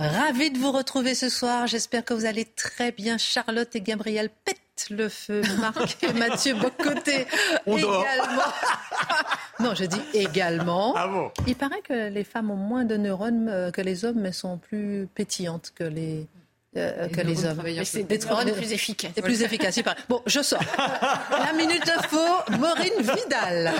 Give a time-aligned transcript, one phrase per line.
[0.00, 1.66] Ravi de vous retrouver ce soir.
[1.66, 3.18] J'espère que vous allez très bien.
[3.18, 4.56] Charlotte et Gabriel pètent
[4.88, 5.42] le feu.
[5.60, 7.26] Marc et Mathieu Bocoté
[7.66, 8.50] également.
[9.60, 10.94] non, je dis également.
[10.96, 14.20] Ah bon Il paraît que les femmes ont moins de neurones euh, que les hommes,
[14.20, 16.26] mais sont plus pétillantes que les,
[16.78, 17.60] euh, que les hommes.
[17.62, 19.12] Mais c'est des neurones plus efficaces.
[19.14, 19.76] C'est plus efficace.
[19.76, 19.98] il paraît.
[20.08, 20.62] Bon, je sors.
[21.30, 22.16] La minute info,
[22.58, 23.74] Maureen Vidal.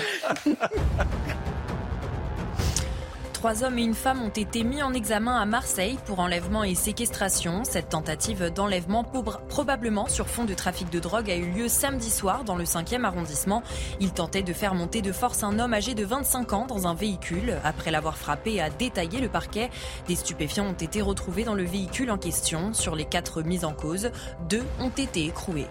[3.41, 6.75] Trois hommes et une femme ont été mis en examen à Marseille pour enlèvement et
[6.75, 7.63] séquestration.
[7.63, 12.43] Cette tentative d'enlèvement, probablement sur fond de trafic de drogue, a eu lieu samedi soir
[12.43, 13.63] dans le 5e arrondissement.
[13.99, 16.93] Ils tentaient de faire monter de force un homme âgé de 25 ans dans un
[16.93, 17.57] véhicule.
[17.63, 19.71] Après l'avoir frappé a détaillé le parquet,
[20.07, 22.75] des stupéfiants ont été retrouvés dans le véhicule en question.
[22.75, 24.11] Sur les quatre mises en cause,
[24.49, 25.65] deux ont été écroués.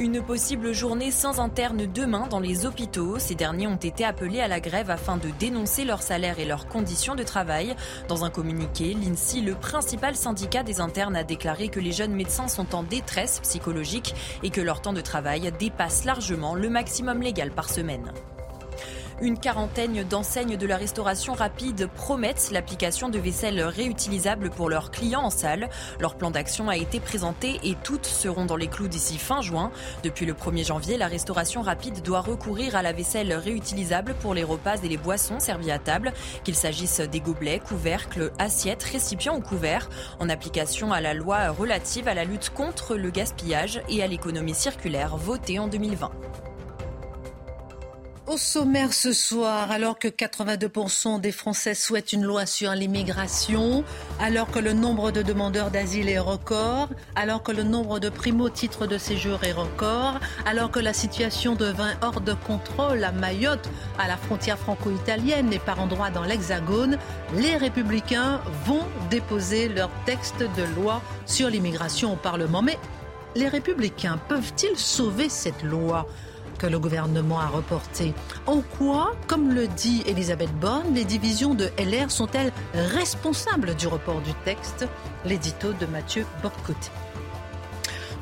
[0.00, 3.18] Une possible journée sans interne demain dans les hôpitaux.
[3.18, 6.68] Ces derniers ont été appelés à la grève afin de dénoncer leur salaire et leurs
[6.68, 7.76] conditions de travail.
[8.08, 12.48] Dans un communiqué, l'INSI, le principal syndicat des internes, a déclaré que les jeunes médecins
[12.48, 17.50] sont en détresse psychologique et que leur temps de travail dépasse largement le maximum légal
[17.50, 18.10] par semaine.
[19.22, 25.24] Une quarantaine d'enseignes de la restauration rapide promettent l'application de vaisselle réutilisable pour leurs clients
[25.24, 25.68] en salle.
[25.98, 29.72] Leur plan d'action a été présenté et toutes seront dans les clous d'ici fin juin.
[30.04, 34.42] Depuis le 1er janvier, la restauration rapide doit recourir à la vaisselle réutilisable pour les
[34.44, 39.42] repas et les boissons servis à table, qu'il s'agisse des gobelets, couvercles, assiettes, récipients ou
[39.42, 44.06] couverts, en application à la loi relative à la lutte contre le gaspillage et à
[44.06, 46.10] l'économie circulaire votée en 2020.
[48.30, 53.82] Au sommaire ce soir, alors que 82% des Français souhaitent une loi sur l'immigration,
[54.20, 58.86] alors que le nombre de demandeurs d'asile est record, alors que le nombre de primo-titres
[58.86, 63.68] de séjour est record, alors que la situation devint hors de contrôle à Mayotte,
[63.98, 66.98] à la frontière franco-italienne et par endroits dans l'Hexagone,
[67.34, 72.62] les républicains vont déposer leur texte de loi sur l'immigration au Parlement.
[72.62, 72.78] Mais
[73.34, 76.06] les républicains peuvent-ils sauver cette loi?
[76.60, 78.12] Que le gouvernement a reportée
[78.46, 84.20] En quoi, comme le dit Elisabeth Borne, les divisions de LR sont-elles responsables du report
[84.20, 84.86] du texte?
[85.24, 86.90] L'édito de Mathieu Boccoté.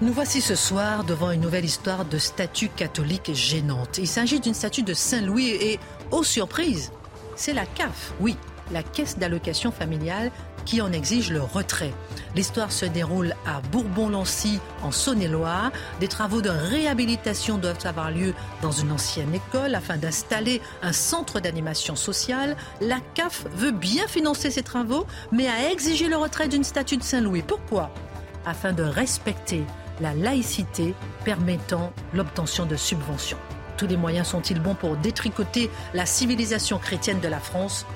[0.01, 3.99] Nous voici ce soir devant une nouvelle histoire de statue catholique gênante.
[3.99, 5.81] Il s'agit d'une statue de Saint-Louis et,
[6.13, 6.93] aux surprises,
[7.35, 8.37] c'est la CAF, oui,
[8.71, 10.31] la caisse d'allocation familiale,
[10.69, 11.95] qui en exige le retrait.
[12.37, 15.73] L'histoire se déroule à Bourbon-Lancy, en Saône-et-Loire.
[15.99, 21.41] Des travaux de réhabilitation doivent avoir lieu dans une ancienne école afin d'installer un centre
[21.41, 22.55] d'animation sociale.
[22.83, 27.03] La CAF veut bien financer ces travaux, mais a exigé le retrait d'une statue de
[27.03, 27.43] Saint-Louis.
[27.43, 27.91] Pourquoi?
[28.45, 29.65] Afin de respecter
[30.03, 33.39] la laïcité permettant l'obtention de subventions.
[33.79, 37.87] Tous les moyens sont-ils bons pour détricoter la civilisation chrétienne de la France?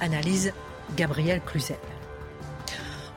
[0.00, 0.54] Analyse
[0.96, 1.76] Gabriel Cluzel.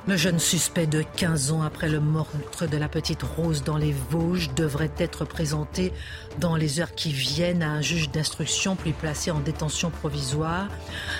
[0.07, 3.91] Le jeune suspect de 15 ans après le meurtre de la petite Rose dans les
[4.11, 5.91] Vosges devrait être présenté
[6.39, 10.67] dans les heures qui viennent à un juge d'instruction puis placé en détention provisoire.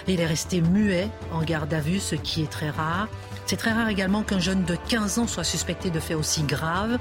[0.08, 3.08] Il est resté muet en garde à vue, ce qui est très rare.
[3.48, 7.00] C'est très rare également qu'un jeune de 15 ans soit suspecté de faits aussi graves,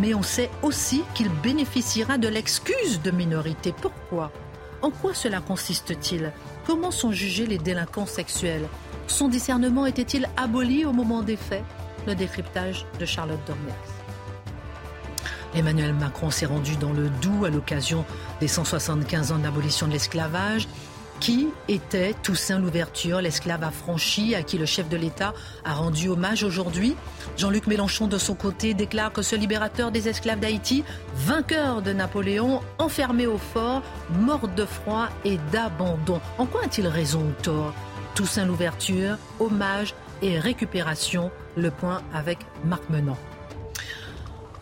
[0.00, 3.74] mais on sait aussi qu'il bénéficiera de l'excuse de minorité.
[3.78, 4.32] Pourquoi?
[4.80, 6.32] En quoi cela consiste-t-il?
[6.66, 8.66] Comment sont jugés les délinquants sexuels?
[9.08, 11.64] Son discernement était-il aboli au moment des faits?
[12.06, 13.74] Le décryptage de Charlotte Dormias.
[15.54, 18.04] Emmanuel Macron s'est rendu dans le Doubs à l'occasion
[18.40, 20.68] des 175 ans d'abolition de l'esclavage.
[21.20, 25.34] Qui était Toussaint Louverture, l'esclave affranchi à qui le chef de l'État
[25.64, 26.94] a rendu hommage aujourd'hui?
[27.36, 30.84] Jean-Luc Mélenchon, de son côté, déclare que ce libérateur des esclaves d'Haïti,
[31.16, 33.82] vainqueur de Napoléon, enfermé au fort,
[34.20, 36.20] mort de froid et d'abandon.
[36.36, 37.74] En quoi a-t-il raison ou tort
[38.18, 43.16] Toussaint Louverture, hommage et récupération, le point avec Marc Menant.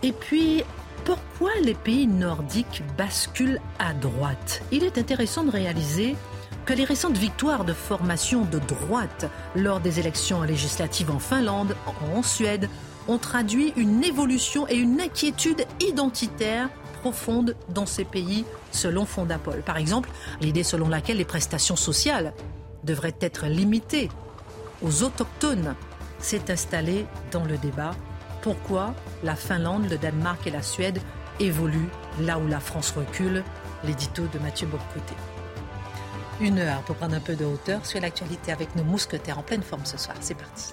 [0.03, 0.63] Et puis,
[1.07, 4.63] pourquoi les pays nordiques basculent à droite?
[4.73, 6.17] Il est intéressant de réaliser
[6.67, 9.25] que les récentes victoires de formation de droite
[9.55, 11.75] lors des élections législatives en Finlande,
[12.15, 12.69] en Suède,
[13.09, 16.69] ont traduit une évolution et une inquiétude identitaire
[17.01, 19.63] profonde dans ces pays, selon Fondapol.
[19.63, 20.11] Par exemple,
[20.43, 22.35] l'idée selon laquelle les prestations sociales
[22.87, 24.09] devrait être limitée
[24.83, 25.75] aux autochtones
[26.19, 27.93] s'est installé dans le débat.
[28.43, 31.01] Pourquoi la Finlande, le Danemark et la Suède
[31.41, 31.91] évoluent
[32.21, 33.43] là où la France recule?
[33.85, 35.15] L'édito de Mathieu Bocoté.
[36.41, 39.63] Une heure pour prendre un peu de hauteur sur l'actualité avec nos mousquetaires en pleine
[39.63, 40.17] forme ce soir.
[40.21, 40.73] C'est parti.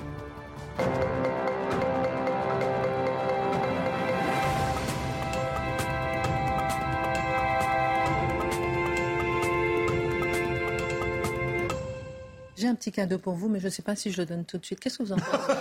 [12.63, 14.45] J'ai un petit cadeau pour vous, mais je ne sais pas si je le donne
[14.45, 14.79] tout de suite.
[14.79, 15.53] Qu'est-ce que vous en pensez?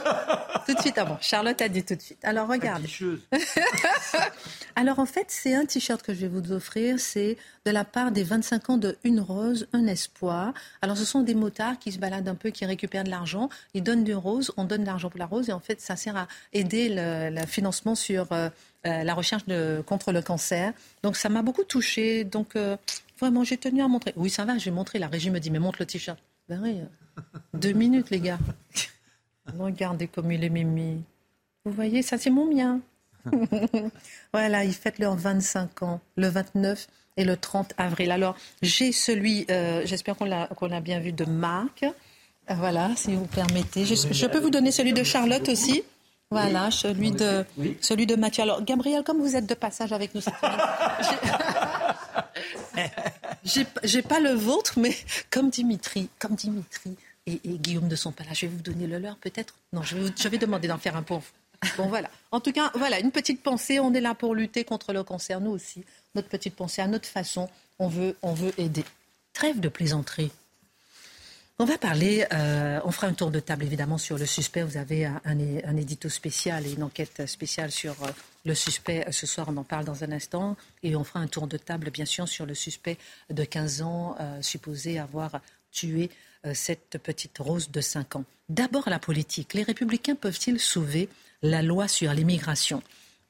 [0.66, 2.20] Tout de suite, ah bon, Charlotte a dit tout de suite.
[2.22, 2.88] Alors regardez.
[4.76, 7.00] Alors en fait, c'est un t-shirt que je vais vous offrir.
[7.00, 10.54] C'est de la part des 25 ans de Une Rose, un espoir.
[10.80, 13.48] Alors ce sont des motards qui se baladent un peu, qui récupèrent de l'argent.
[13.74, 15.48] Ils donnent du rose, on donne de l'argent pour la rose.
[15.48, 18.48] Et en fait, ça sert à aider le, financement sur euh,
[18.86, 20.72] euh, la recherche de, contre le cancer.
[21.02, 22.22] Donc ça m'a beaucoup touchée.
[22.22, 22.76] Donc euh,
[23.18, 24.12] vraiment, j'ai tenu à montrer.
[24.14, 25.00] Oui, ça va, je vais montrer.
[25.00, 26.20] La régie me dit, mais montre le t-shirt.
[26.52, 26.80] Ben oui,
[27.54, 28.38] deux minutes, les gars.
[29.58, 31.02] Regardez comme il est mimi.
[31.64, 32.80] Vous voyez, ça c'est mon mien.
[34.34, 38.10] voilà, ils fêtent leurs 25 ans, le 29 et le 30 avril.
[38.10, 41.84] Alors, j'ai celui, euh, j'espère qu'on l'a, bien vu, de Marc.
[41.84, 43.86] Euh, voilà, si vous permettez.
[43.86, 45.82] Je, peux vous donner celui de Charlotte aussi
[46.32, 47.44] voilà, celui de,
[47.80, 48.42] celui de Mathieu.
[48.42, 50.34] Alors, Gabriel, comme vous êtes de passage avec nous cette
[53.44, 54.96] j'ai pas le vôtre, mais
[55.30, 56.96] comme Dimitri, comme Dimitri
[57.26, 59.54] et, Guillaume ne sont pas là, je vais vous donner le leur peut-être?
[59.72, 59.96] Non, je
[60.28, 61.22] vais, demander d'en faire un pour
[61.76, 62.10] Bon, voilà.
[62.32, 63.78] En tout cas, voilà, une petite pensée.
[63.78, 65.84] On est là pour lutter contre le cancer, nous aussi.
[66.16, 67.48] Notre petite pensée, à notre façon,
[67.78, 68.84] on veut, on veut aider.
[69.32, 70.32] Trêve de plaisanterie.
[71.58, 74.62] On va parler, euh, on fera un tour de table évidemment sur le suspect.
[74.62, 78.08] Vous avez un, un édito spécial et une enquête spéciale sur euh,
[78.44, 79.06] le suspect.
[79.10, 80.56] Ce soir, on en parle dans un instant.
[80.82, 82.96] Et on fera un tour de table, bien sûr, sur le suspect
[83.30, 85.40] de 15 ans, euh, supposé avoir
[85.70, 86.10] tué
[86.54, 88.24] cette petite Rose de 5 ans.
[88.48, 89.54] D'abord la politique.
[89.54, 91.08] Les républicains peuvent-ils sauver
[91.40, 92.82] la loi sur l'immigration?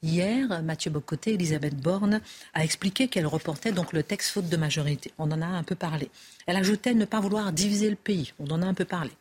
[0.03, 2.19] Hier, Mathieu Bocoté, Elisabeth Borne
[2.53, 5.13] a expliqué qu'elle reportait donc le texte faute de majorité.
[5.17, 6.11] On en a un peu parlé.
[6.45, 8.33] Elle ajoutait ne pas vouloir diviser le pays.
[8.37, 9.11] On en a un peu parlé.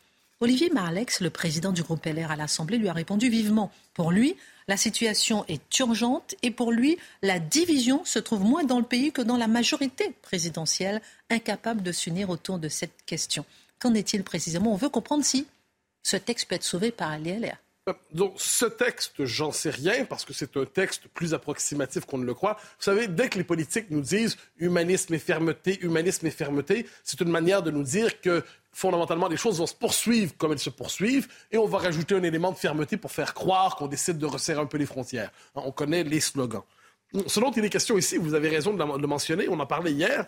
[0.40, 3.70] Olivier Marlex, le président du groupe LR à l'Assemblée, lui a répondu vivement.
[3.94, 4.34] Pour lui,
[4.66, 9.12] la situation est urgente et pour lui, la division se trouve moins dans le pays
[9.12, 11.00] que dans la majorité présidentielle,
[11.30, 13.44] incapable de s'unir autour de cette question.
[13.78, 14.72] Qu'en est-il précisément?
[14.72, 15.46] On veut comprendre si
[16.02, 17.61] ce texte peut être sauvé par les LR.
[18.12, 22.24] Donc, ce texte, j'en sais rien parce que c'est un texte plus approximatif qu'on ne
[22.24, 22.56] le croit.
[22.78, 27.20] Vous savez, dès que les politiques nous disent humanisme et fermeté, humanisme et fermeté, c'est
[27.20, 30.70] une manière de nous dire que fondamentalement, les choses vont se poursuivre comme elles se
[30.70, 34.26] poursuivent et on va rajouter un élément de fermeté pour faire croire qu'on décide de
[34.26, 35.32] resserrer un peu les frontières.
[35.56, 36.62] Hein, on connaît les slogans.
[37.26, 39.92] Ce dont il est question ici, vous avez raison de le mentionner, on en parlait
[39.92, 40.26] hier,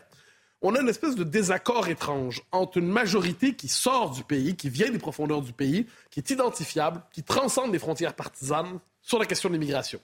[0.62, 4.70] on a une espèce de désaccord étrange entre une majorité qui sort du pays, qui
[4.70, 9.26] vient des profondeurs du pays, qui est identifiable, qui transcende les frontières partisanes sur la
[9.26, 10.00] question de l'immigration,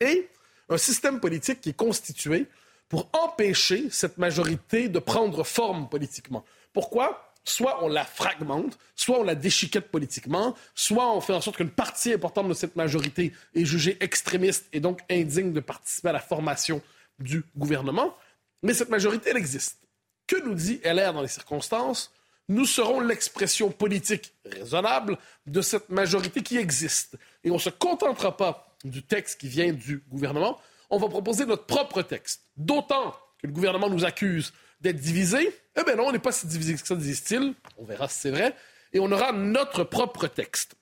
[0.00, 0.28] et
[0.68, 2.46] un système politique qui est constitué
[2.88, 6.44] pour empêcher cette majorité de prendre forme politiquement.
[6.72, 7.32] Pourquoi?
[7.44, 11.70] Soit on la fragmente, soit on la déchiquette politiquement, soit on fait en sorte qu'une
[11.70, 16.20] partie importante de cette majorité est jugée extrémiste et donc indigne de participer à la
[16.20, 16.82] formation
[17.20, 18.16] du gouvernement.
[18.62, 19.78] Mais cette majorité, elle existe.
[20.26, 22.12] Que nous dit LR dans les circonstances?
[22.48, 27.16] Nous serons l'expression politique raisonnable de cette majorité qui existe.
[27.42, 30.60] Et on ne se contentera pas du texte qui vient du gouvernement,
[30.90, 32.42] on va proposer notre propre texte.
[32.56, 35.52] D'autant que le gouvernement nous accuse d'être divisé.
[35.78, 37.54] Eh bien non, on n'est pas si divisé que ça, disent-ils.
[37.78, 38.54] On verra si c'est vrai.
[38.92, 40.76] Et on aura notre propre texte.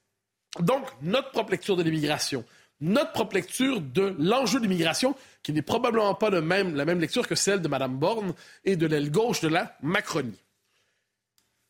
[0.61, 2.45] Donc, notre propre lecture de l'immigration,
[2.81, 7.35] notre propre lecture de l'enjeu de l'immigration, qui n'est probablement pas la même lecture que
[7.35, 10.41] celle de Mme Borne et de l'aile gauche de la Macronie.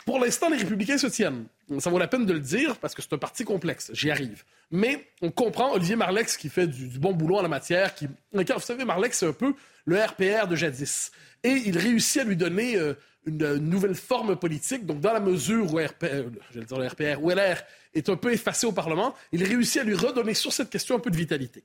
[0.04, 1.46] Pour l'instant, les républicains se tiennent.
[1.78, 3.90] Ça vaut la peine de le dire parce que c'est un parti complexe.
[3.94, 4.44] J'y arrive.
[4.70, 7.94] Mais on comprend Olivier Marlex qui fait du, bon boulot en la matière.
[7.94, 8.06] Qui...
[8.32, 9.54] Vous savez, Marlex, c'est un peu
[9.86, 11.10] le RPR de jadis.
[11.42, 12.94] Et il réussit à lui donner euh,
[13.26, 14.84] une, nouvelle forme politique.
[14.84, 17.62] Donc, dans la mesure où, RPR, euh, dire le RPR, où LR
[17.94, 21.00] est un peu effacé au Parlement, il réussit à lui redonner sur cette question un
[21.00, 21.64] peu de vitalité.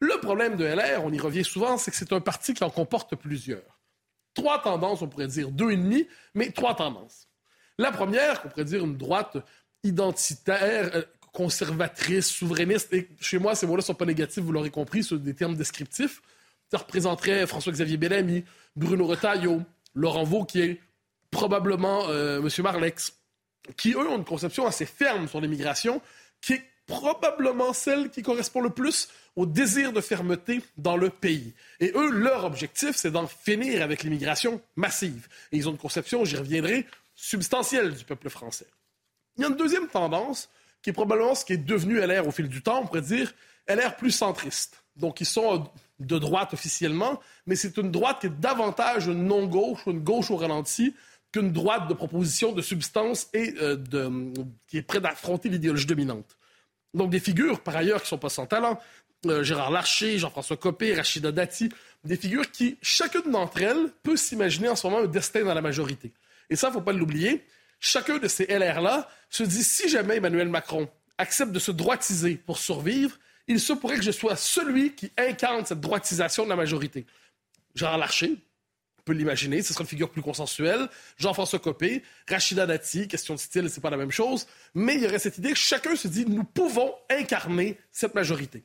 [0.00, 2.70] Le problème de LR, on y revient souvent, c'est que c'est un parti qui en
[2.70, 3.80] comporte plusieurs.
[4.34, 7.28] Trois tendances, on pourrait dire deux et demi, mais trois tendances.
[7.78, 9.38] La première, on pourrait dire une droite
[9.82, 14.70] identitaire, euh, conservatrice, souverainiste, et chez moi, ces mots-là ne sont pas négatifs, vous l'aurez
[14.70, 16.22] compris, ce sont des termes descriptifs.
[16.70, 18.44] Ça représenterait François-Xavier Bellamy,
[18.74, 19.62] Bruno Retailleau,
[19.94, 20.80] Laurent Vauquier,
[21.30, 22.48] probablement euh, M.
[22.62, 23.18] Marlex,
[23.76, 26.00] qui, eux, ont une conception assez ferme sur l'immigration,
[26.40, 31.52] qui est probablement celle qui correspond le plus au désir de fermeté dans le pays.
[31.80, 35.28] Et eux, leur objectif, c'est d'en finir avec l'immigration massive.
[35.52, 38.66] Et ils ont une conception, j'y reviendrai, substantielle du peuple français.
[39.36, 40.48] Il y a une deuxième tendance
[40.80, 43.32] qui est probablement ce qui est devenu LR au fil du temps, on pourrait dire
[43.68, 44.82] LR plus centriste.
[44.96, 45.68] Donc, ils sont
[45.98, 50.36] de droite officiellement, mais c'est une droite qui est davantage une non-gauche une gauche au
[50.36, 50.94] ralenti
[51.36, 53.76] qu'une droite de proposition de substance et euh,
[54.66, 56.36] qui est prête à affronter l'idéologie dominante.
[56.94, 58.80] Donc, des figures, par ailleurs, qui ne sont pas sans talent,
[59.26, 61.68] euh, Gérard Larcher, Jean-François Copé, Rachida Dati,
[62.04, 65.60] des figures qui, chacune d'entre elles, peut s'imaginer en ce moment un destin dans la
[65.60, 66.12] majorité.
[66.48, 67.44] Et ça, il ne faut pas l'oublier.
[67.80, 70.88] Chacun de ces LR-là se dit si jamais Emmanuel Macron
[71.18, 75.66] accepte de se droitiser pour survivre, il se pourrait que je sois celui qui incarne
[75.66, 77.04] cette droitisation de la majorité.
[77.74, 78.36] Gérard Larcher,
[79.06, 80.88] peut l'imaginer, ce sera une figure plus consensuelle.
[81.16, 84.46] Jean-François Copé, Rachida Dati, question de style, c'est pas la même chose.
[84.74, 88.64] Mais il y aurait cette idée que chacun se dit nous pouvons incarner cette majorité.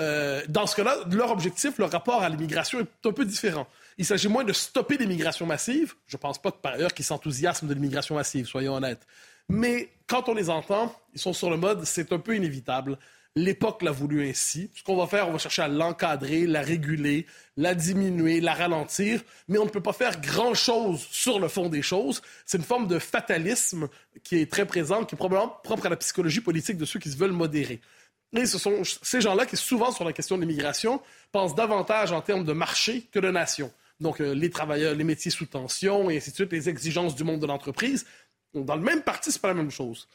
[0.00, 3.68] Euh, dans ce cas-là, leur objectif, leur rapport à l'immigration est un peu différent.
[3.98, 5.94] Il s'agit moins de stopper l'immigration massive.
[6.06, 9.06] Je ne pense pas que par ailleurs qu'ils s'enthousiasment de l'immigration massive, soyons honnêtes.
[9.48, 12.98] Mais quand on les entend, ils sont sur le mode c'est un peu inévitable.
[13.34, 14.70] L'époque l'a voulu ainsi.
[14.74, 19.22] Ce qu'on va faire, on va chercher à l'encadrer, la réguler, la diminuer, la ralentir,
[19.48, 22.20] mais on ne peut pas faire grand-chose sur le fond des choses.
[22.44, 23.88] C'est une forme de fatalisme
[24.22, 27.10] qui est très présente, qui est probablement propre à la psychologie politique de ceux qui
[27.10, 27.80] se veulent modérer.
[28.34, 31.00] Et ce sont ces gens-là qui, souvent, sur la question de l'immigration,
[31.32, 33.72] pensent davantage en termes de marché que de nation.
[34.00, 37.24] Donc, euh, les travailleurs, les métiers sous tension, et ainsi de suite, les exigences du
[37.24, 38.06] monde de l'entreprise.
[38.54, 40.08] Dans le même parti, c'est pas la même chose.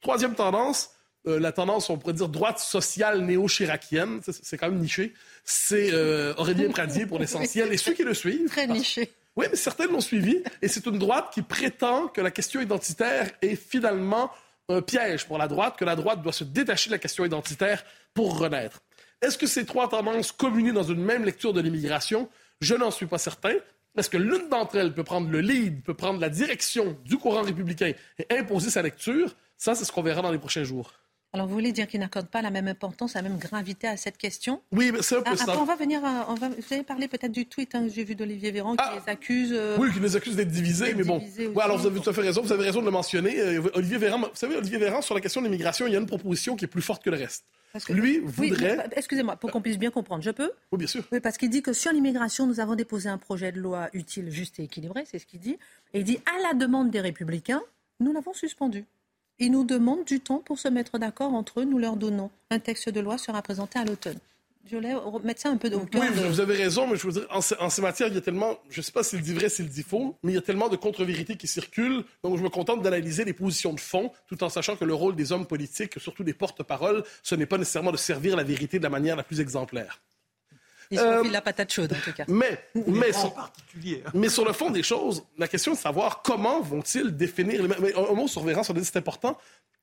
[0.00, 0.93] Troisième tendance,
[1.26, 5.14] euh, la tendance, on pourrait dire, droite sociale néo-chiracienne, c'est quand même niché.
[5.44, 8.48] C'est euh, Aurélien Pradier pour l'essentiel, et ceux qui le suivent.
[8.48, 9.10] Très niché.
[9.36, 13.30] Oui, mais certains l'ont suivi, et c'est une droite qui prétend que la question identitaire
[13.42, 14.30] est finalement
[14.68, 17.84] un piège pour la droite, que la droite doit se détacher de la question identitaire
[18.14, 18.80] pour renaître.
[19.20, 22.28] Est-ce que ces trois tendances communient dans une même lecture de l'immigration?
[22.60, 23.54] Je n'en suis pas certain.
[23.96, 27.42] Est-ce que l'une d'entre elles peut prendre le lead, peut prendre la direction du courant
[27.42, 29.34] républicain et imposer sa lecture?
[29.56, 30.92] Ça, c'est ce qu'on verra dans les prochains jours.
[31.34, 34.16] Alors, vous voulez dire qu'il n'accorde pas la même importance, la même gravité à cette
[34.16, 35.44] question Oui, mais c'est un peu ah, ça.
[35.48, 36.00] Après, on va venir.
[36.28, 38.84] On va, vous allez parler peut-être du tweet hein, que j'ai vu d'Olivier Véran qui
[38.86, 39.52] Ah, les accuse.
[39.52, 41.18] euh, Oui, qui les accuse d'être divisés, mais bon.
[41.18, 43.40] divisés Ouais, alors vous avez tout à fait raison, vous avez raison de le mentionner.
[43.40, 45.98] Euh, Olivier Véran, vous savez, Olivier Véran, sur la question de l'immigration, il y a
[45.98, 47.44] une proposition qui est plus forte que le reste.
[47.72, 48.86] parce que- Lui voudrait.
[48.94, 51.02] Excusez-moi, pour qu'on puisse bien comprendre, je peux Oui, bien sûr.
[51.10, 54.30] Oui, parce qu'il dit que sur l'immigration, nous avons déposé un projet de loi utile,
[54.30, 55.58] juste et équilibré, c'est ce qu'il dit.
[55.94, 57.60] Et il dit, à la demande des républicains,
[57.98, 58.84] nous l'avons suspendu.
[59.38, 62.30] Ils nous demandent du temps pour se mettre d'accord entre eux, nous leur donnons.
[62.50, 64.18] Un texte de loi sera présenté à l'automne.
[64.70, 64.94] Je voulais
[65.36, 67.42] ça un peu au cœur Oui, de- vous, avez raison, mais je veux dire, en,
[67.42, 69.50] ce- en ces matières, il y a tellement, je ne sais pas s'il dit vrai,
[69.50, 72.02] s'il dit faux, mais il y a tellement de contre-vérités qui circulent.
[72.22, 75.16] Donc, je me contente d'analyser les positions de fond, tout en sachant que le rôle
[75.16, 78.84] des hommes politiques, surtout des porte-paroles, ce n'est pas nécessairement de servir la vérité de
[78.84, 80.00] la manière la plus exemplaire.
[80.94, 82.24] Ils se Euh, la patate chaude, en tout cas.
[82.28, 84.02] Mais, mais, En sur, particulier.
[84.06, 84.10] hein.
[84.14, 87.62] mais sur le fond des choses, la question est de savoir comment vont-ils définir.
[87.62, 89.38] les- mais un, un mot sur Véran, c'est important.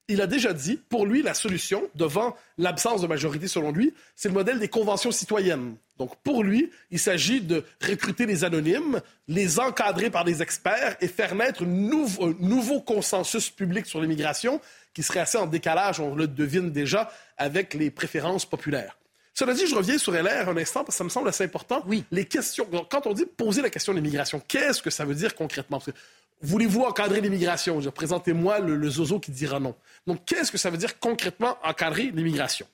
[0.08, 4.28] Il a déjà dit, pour lui, la solution, devant l'absence de majorité selon lui, c'est
[4.30, 5.76] le modèle des conventions citoyennes.
[6.00, 11.08] Donc, pour lui, il s'agit de recruter les anonymes, les encadrer par des experts et
[11.08, 14.60] faire naître un nouveau consensus public sur l'immigration
[14.94, 18.98] qui serait assez en décalage, on le devine déjà, avec les préférences populaires.
[19.34, 21.84] Cela dit, je reviens sur LR un instant parce que ça me semble assez important.
[21.88, 22.04] Oui.
[22.12, 22.68] Les questions.
[22.90, 25.78] Quand on dit poser la question de l'immigration, qu'est-ce que ça veut dire concrètement?
[25.80, 25.98] Parce que
[26.44, 27.80] Voulez-vous encadrer l'immigration?
[27.92, 29.76] Présentez-moi le, le zozo qui dira non.
[30.08, 32.66] Donc, qu'est-ce que ça veut dire concrètement encadrer l'immigration?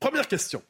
[0.00, 0.62] Première question.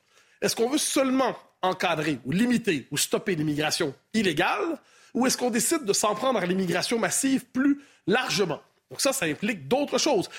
[0.43, 4.79] Est-ce qu'on veut seulement encadrer ou limiter ou stopper l'immigration illégale
[5.15, 8.61] ou est-ce qu'on décide de s'en prendre à l'immigration massive plus largement?
[8.91, 10.31] Donc ça, ça implique d'autres choses.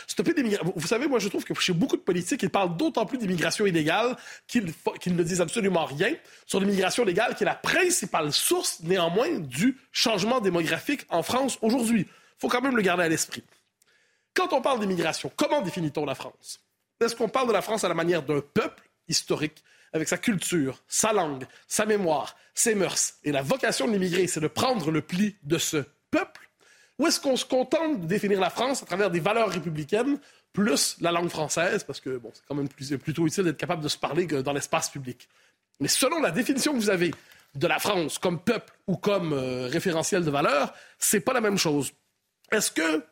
[0.75, 3.66] Vous savez, moi, je trouve que chez beaucoup de politiques, ils parlent d'autant plus d'immigration
[3.66, 4.16] illégale
[4.48, 4.66] qu'ils
[5.08, 10.39] ne disent absolument rien sur l'immigration légale, qui est la principale source, néanmoins, du changement
[10.39, 12.08] démographique en France aujourd'hui.
[12.08, 13.44] Il faut quand même le garder à l'esprit.
[14.34, 16.62] Quand on parle d'immigration, comment définit-on la France?
[17.01, 19.62] Est-ce qu'on parle de la France à la manière d'un peuple historique,
[19.92, 24.39] avec sa culture, sa langue, sa mémoire, ses mœurs, et la vocation de l'immigré, c'est
[24.39, 26.47] de prendre le pli de ce peuple?
[27.00, 30.18] Ou est-ce qu'on se contente de définir la France à travers des valeurs républicaines
[30.54, 33.98] plus la langue française, parce que c'est quand même plutôt utile d'être capable de se
[33.98, 35.27] parler dans l'espace public.
[35.80, 37.13] Mais selon la définition que vous avez
[37.54, 41.58] de la France comme peuple ou comme euh, référentiel de valeurs, c'est pas la même
[41.60, 41.92] chose.
[42.51, 43.04] Est-ce que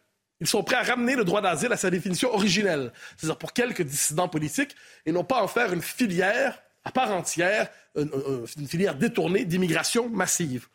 [0.41, 3.83] ils sont prêts à ramener le droit d'asile à sa définition originelle, c'est-à-dire pour quelques
[3.83, 4.75] dissidents politiques,
[5.05, 9.45] et non pas en faire une filière à part entière, une, une- une filière détournée
[9.45, 10.67] d'immigration massive.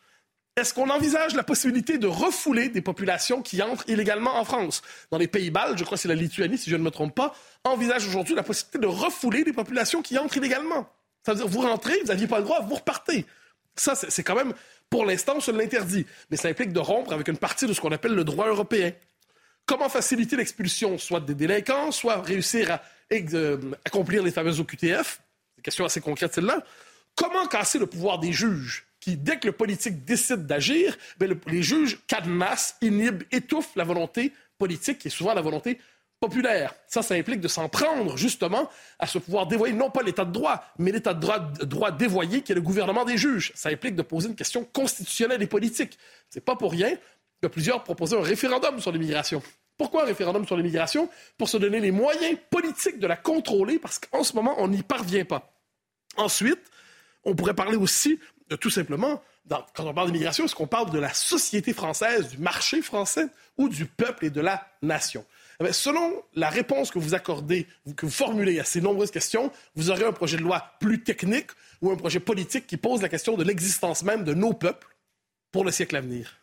[0.57, 4.81] Est-ce qu'on envisage la possibilité de refouler des populations qui entrent illégalement en France?
[5.09, 7.15] Dans les pays baltes, je crois que c'est la Lituanie, si je ne me trompe
[7.15, 10.89] pas, envisage aujourd'hui la possibilité de refouler des populations qui entrent illégalement.
[11.25, 13.25] Ça veut dire, vous rentrez, vous n'aviez pas le droit, vous repartez.
[13.77, 14.53] Ça, c'est quand même
[14.89, 17.93] Pour l'instant, on l'interdit, mais ça implique de rompre avec une partie de ce qu'on
[17.93, 18.91] appelle le droit européen.
[19.65, 22.81] Comment faciliter l'expulsion, soit des délinquants, soit réussir à
[23.13, 25.21] euh, accomplir les fameuses OQTF
[25.55, 26.61] Des questions assez concrètes, celle-là.
[27.15, 28.85] Comment casser le pouvoir des juges?
[29.01, 34.31] Qui, dès que le politique décide d'agir, ben, les juges cadenassent, inhibent, étouffent la volonté
[34.57, 35.79] politique, qui est souvent la volonté
[36.19, 36.75] populaire.
[36.87, 40.31] Ça, ça implique de s'en prendre justement à ce pouvoir dévoyer, non pas l'état de
[40.31, 43.51] droit, mais l'état de droit, droit, dévoyé qui est le gouvernement des juges.
[43.55, 45.97] Ça implique de poser une question constitutionnelle et politique.
[46.29, 46.95] C'est pas pour rien
[47.41, 49.41] que plusieurs proposaient un référendum sur l'immigration.
[49.77, 51.09] Pourquoi un référendum sur l'immigration?
[51.39, 54.83] Pour se donner les moyens politiques de la contrôler, parce qu'en ce moment, on n'y
[54.83, 55.51] parvient pas.
[56.17, 56.61] Ensuite,
[57.23, 58.19] on pourrait parler aussi
[58.57, 62.81] tout simplement, quand on parle d'immigration, est-ce qu'on parle de la société française, du marché
[62.81, 63.27] français
[63.57, 65.25] ou du peuple et de la nation?
[65.63, 69.91] Eh selon la réponse que vous accordez, que vous formulez à ces nombreuses questions, vous
[69.91, 73.37] aurez un projet de loi plus technique ou un projet politique qui pose la question
[73.37, 74.87] de l'existence même de nos peuples
[75.51, 76.40] pour le siècle à venir.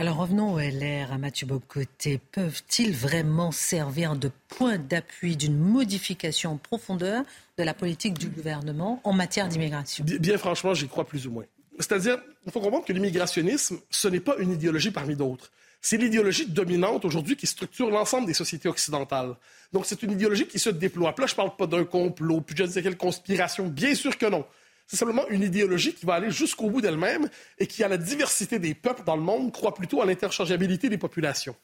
[0.00, 2.20] Alors revenons au LR, à Mathieu Bobcoté.
[2.30, 7.24] Peuvent-ils vraiment servir de point d'appui d'une modification en profondeur
[7.56, 10.04] de la politique du gouvernement en matière d'immigration?
[10.04, 11.46] Bien franchement, j'y crois plus ou moins.
[11.80, 15.50] C'est-à-dire, il faut comprendre que l'immigrationnisme, ce n'est pas une idéologie parmi d'autres.
[15.80, 19.34] C'est l'idéologie dominante aujourd'hui qui structure l'ensemble des sociétés occidentales.
[19.72, 21.12] Donc, c'est une idéologie qui se déploie.
[21.18, 23.66] là, je ne parle pas d'un complot, puis je ne quelle conspiration.
[23.66, 24.44] Bien sûr que non.
[24.88, 27.28] C'est simplement une idéologie qui va aller jusqu'au bout d'elle-même
[27.58, 30.96] et qui, à la diversité des peuples dans le monde, croit plutôt à l'interchangeabilité des
[30.96, 31.54] populations.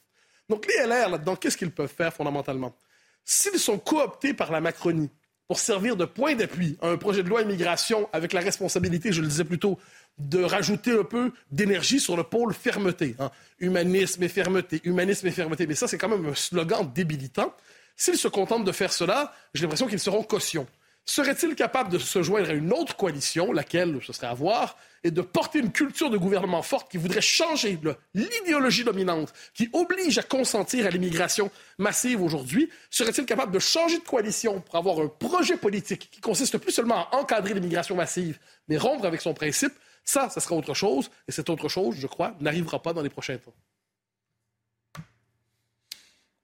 [0.47, 2.75] Donc les LR, là-dedans, qu'est-ce qu'ils peuvent faire fondamentalement?
[3.23, 5.09] S'ils sont cooptés par la Macronie
[5.47, 9.21] pour servir de point d'appui à un projet de loi immigration avec la responsabilité, je
[9.21, 9.79] le disais plus tôt,
[10.19, 13.15] de rajouter un peu d'énergie sur le pôle fermeté.
[13.17, 13.31] Hein.
[13.57, 15.65] Humanisme et fermeté, humanisme et fermeté.
[15.65, 17.51] Mais ça, c'est quand même un slogan débilitant.
[17.95, 20.67] S'ils se contentent de faire cela, j'ai l'impression qu'ils seront caution.
[21.07, 25.11] Serait-il capable de se joindre à une autre coalition, laquelle ce serait à voir, et
[25.11, 27.79] de porter une culture de gouvernement forte qui voudrait changer
[28.15, 32.71] l'idéologie dominante, qui oblige à consentir à l'immigration massive aujourd'hui?
[32.89, 37.07] Serait-il capable de changer de coalition pour avoir un projet politique qui consiste plus seulement
[37.07, 39.73] à encadrer l'immigration massive, mais rompre avec son principe?
[40.03, 43.09] Ça, ça sera autre chose, et cette autre chose, je crois, n'arrivera pas dans les
[43.09, 43.53] prochains temps.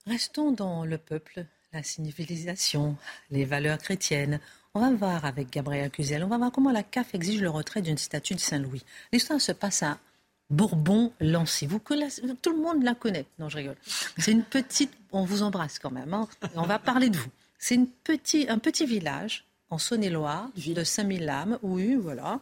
[0.05, 2.97] Restons dans le peuple la civilisation,
[3.29, 4.39] les valeurs chrétiennes.
[4.73, 7.81] On va voir avec Gabriel Cluzel, on va voir comment la CAF exige le retrait
[7.81, 8.83] d'une statue de Saint-Louis.
[9.11, 9.97] L'histoire se passe à
[10.49, 11.67] Bourbon-Lancy.
[11.67, 11.79] Vous
[12.41, 13.25] tout le monde la connaît.
[13.37, 13.75] Non, je rigole.
[14.17, 14.93] C'est une petite.
[15.11, 16.13] On vous embrasse quand même.
[16.13, 16.25] Hein.
[16.55, 17.29] on va parler de vous.
[17.59, 17.87] C'est une
[18.47, 21.59] un petit village en Saône-et-Loire de 5000 âmes.
[21.63, 22.39] Oui, voilà.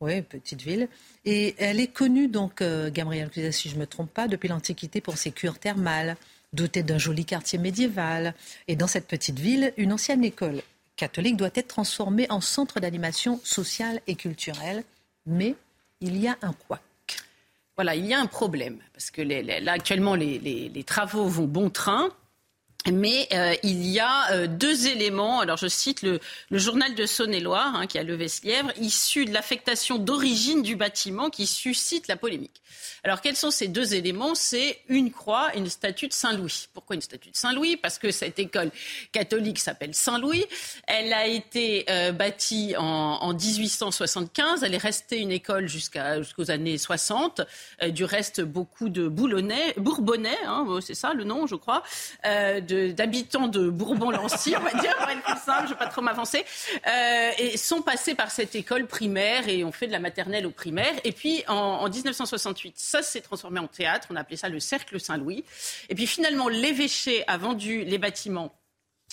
[0.00, 0.88] Oui, petite ville.
[1.26, 4.48] Et elle est connue, donc, euh, Gabriel Cluzel, si je ne me trompe pas, depuis
[4.48, 6.16] l'Antiquité pour ses cures thermales
[6.54, 8.34] dotée d'un joli quartier médiéval.
[8.66, 10.62] Et dans cette petite ville, une ancienne école
[10.96, 14.84] catholique doit être transformée en centre d'animation sociale et culturelle.
[15.26, 15.54] Mais
[16.00, 16.80] il y a un quoi.
[17.76, 22.08] Voilà, il y a un problème, parce que là, actuellement, les, travaux vont bon train.
[22.92, 25.40] Mais euh, il y a euh, deux éléments.
[25.40, 26.20] Alors je cite le,
[26.50, 31.30] journal de Saône-et-Loire, hein, qui a levé ce lièvre, issu de l'affectation d'origine du bâtiment
[31.30, 32.62] qui suscite la polémique.
[33.06, 34.34] Alors quels sont ces deux éléments?
[34.34, 36.66] C'est une croix et une statue de Saint-Louis.
[36.74, 37.76] Pourquoi une statue de Saint-Louis?
[37.76, 38.70] Parce que cette école
[39.12, 40.44] catholique s'appelle Saint-Louis.
[40.88, 44.64] Elle a été euh, bâtie en, 1875.
[44.64, 47.42] Elle est restée une école jusqu'aux années 60.
[47.82, 51.82] Euh, du reste, beaucoup de Boulonnais, Bourbonnais, hein, c'est ça le nom, je crois,
[52.24, 52.60] euh,
[52.94, 56.02] d'habitants de, Bourbon-Lancy, on va dire, pour être plus simple, je ne vais pas trop
[56.02, 56.44] m'avancer,
[57.38, 60.94] et sont passés par cette école primaire et ont fait de la maternelle au primaire.
[61.04, 64.08] Et puis en, en 1968, ça s'est transformé en théâtre.
[64.10, 65.44] On a appelé ça le Cercle Saint-Louis.
[65.88, 68.52] Et puis finalement, l'évêché a vendu les bâtiments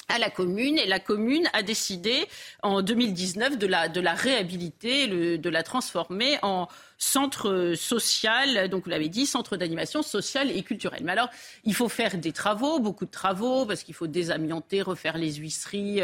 [0.10, 2.28] à la commune et la commune a décidé
[2.62, 8.90] en 2019 de la, de la réhabiliter, de la transformer en centre social, donc vous
[8.90, 11.02] l'avez dit, centre d'animation sociale et culturelle.
[11.04, 11.30] Mais alors,
[11.64, 16.02] il faut faire des travaux, beaucoup de travaux, parce qu'il faut désamianter, refaire les huisseries,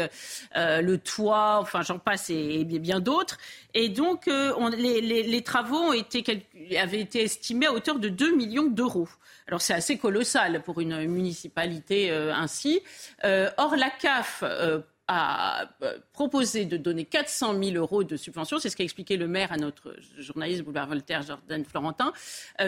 [0.56, 3.38] euh, le toit, enfin j'en passe et, bien d'autres.
[3.74, 6.24] Et donc, euh, les, travaux ont été,
[6.78, 9.08] avaient été estimés à hauteur de 2 millions d'euros.
[9.46, 12.80] Alors c'est assez colossal pour une municipalité euh, ainsi.
[13.24, 14.44] or, la CAF
[15.12, 18.60] a euh, proposé de donner 400 000 euros de subvention.
[18.60, 22.12] C'est ce qu'a expliqué le maire à notre journaliste Boulevard Voltaire, Jordan Florentin.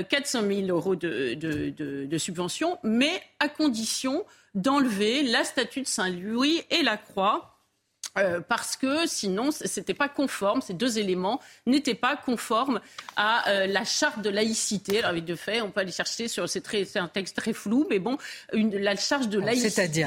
[0.08, 4.24] 400 euh, 000 euros de, de subvention, mais à condition
[4.56, 7.51] d'enlever la statue de Saint-Louis et la croix
[8.18, 10.60] euh, parce que sinon, c'était pas conforme.
[10.60, 12.80] Ces deux éléments n'étaient pas conformes
[13.16, 15.02] à euh, la charte de laïcité.
[15.02, 16.48] Alors, de fait, on peut aller chercher sur.
[16.48, 18.18] C'est un texte très flou, mais bon,
[18.52, 20.04] une, la charge de laïcité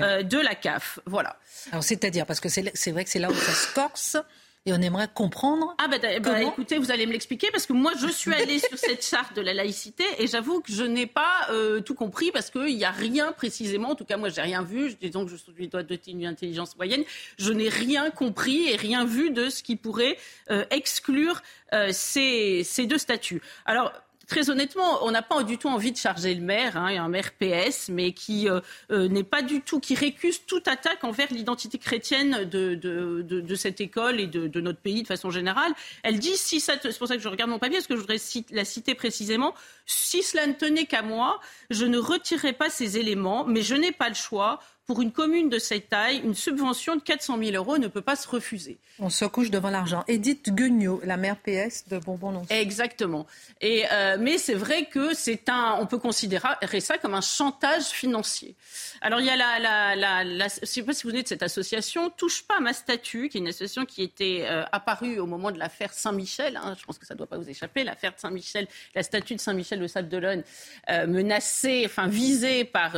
[0.00, 1.00] euh, de la CAF.
[1.06, 1.36] Voilà.
[1.72, 4.16] Alors, c'est-à-dire, parce que c'est vrai que c'est là où ça se corse.
[4.66, 5.74] Et on aimerait comprendre.
[5.78, 8.76] Ah, bah, bah écoutez, vous allez me l'expliquer parce que moi, je suis allée sur
[8.76, 12.50] cette charte de la laïcité et j'avoue que je n'ai pas euh, tout compris parce
[12.50, 14.94] qu'il n'y a rien précisément, en tout cas, moi, j'ai rien vu.
[15.00, 17.04] Disons que je suis dois doter une intelligence moyenne.
[17.38, 20.18] Je n'ai rien compris et rien vu de ce qui pourrait
[20.50, 21.40] euh, exclure
[21.72, 23.40] euh, ces, ces deux statuts.
[23.64, 23.92] Alors,
[24.30, 27.32] très honnêtement, on n'a pas du tout envie de charger le maire, hein, un maire
[27.32, 28.60] PS, mais qui euh,
[28.92, 33.54] euh, n'est pas du tout, qui récuse toute attaque envers l'identité chrétienne de, de, de,
[33.56, 35.72] cette école et de, notre pays de façon générale.
[36.04, 38.20] Elle dit, si c'est pour ça que je regarde mon papier, parce que je voudrais
[38.52, 39.52] la citer précisément,
[39.84, 41.40] si cela ne tenait qu'à moi,
[41.70, 45.48] je ne retirerai pas ces éléments, mais je n'ai pas le choix pour une commune
[45.48, 48.76] de cette taille, une subvention de 400 000 euros ne peut pas se refuser.
[48.98, 50.02] On se couche devant l'argent.
[50.08, 53.24] Edith Guignot, la maire PS de bonbon Exactement.
[53.60, 57.84] Et, euh, mais c'est vrai que c'est un, on peut considérer ça comme un chantage
[57.84, 58.56] financier.
[59.00, 61.22] Alors il y a la, la, la, la je ne sais pas si vous venez
[61.22, 64.64] de cette association, touche pas à ma statue, qui est une association qui était euh,
[64.72, 66.56] apparue au moment de l'affaire Saint-Michel.
[66.56, 67.84] Hein, je pense que ça ne doit pas vous échapper.
[67.84, 70.42] L'affaire de Saint-Michel, la statue de Saint-Michel de Sable-d'Olonne,
[70.90, 72.96] euh, menacée, enfin visée par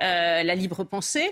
[0.00, 1.27] la libre pensée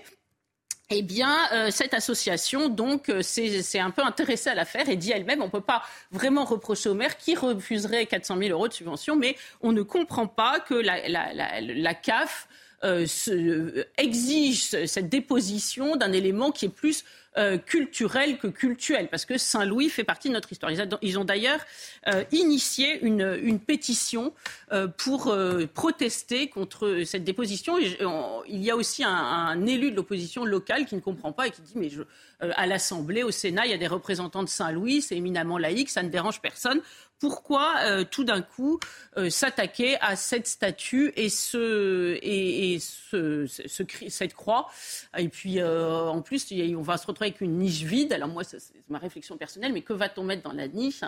[0.91, 5.11] eh bien, euh, cette association, donc, euh, s'est un peu intéressée à l'affaire et dit
[5.11, 8.73] elle-même, on ne peut pas vraiment reprocher au maire qui refuserait 400 000 euros de
[8.73, 12.47] subvention, mais on ne comprend pas que la, CAF
[12.85, 13.05] euh,
[13.97, 17.05] exige cette déposition d'un élément qui est plus
[17.39, 20.73] euh, culturel que cultuel, parce que Saint-Louis fait partie de notre histoire.
[21.03, 21.61] Ils, ont d'ailleurs
[22.09, 24.33] euh, initié une, pétition
[24.73, 25.37] euh, pour
[25.75, 27.77] protester contre cette déposition.
[27.79, 31.51] il y a aussi un, un élu de l'opposition locale qui ne comprend pas et
[31.51, 32.03] qui dit mais je,
[32.41, 36.03] à l'Assemblée, au Sénat, il y a des représentants de Saint-Louis, c'est éminemment laïque, ça
[36.03, 36.81] ne dérange personne.
[37.19, 38.79] Pourquoi euh, tout d'un coup
[39.17, 44.69] euh, s'attaquer à cette statue et, ce, et, ce, cette croix?
[45.17, 48.13] Et puis euh, en plus, on va se retrouver avec une niche vide.
[48.13, 48.59] Alors moi, c'est
[48.91, 51.03] ma réflexion personnelle, mais que va-t-on mettre dans la niche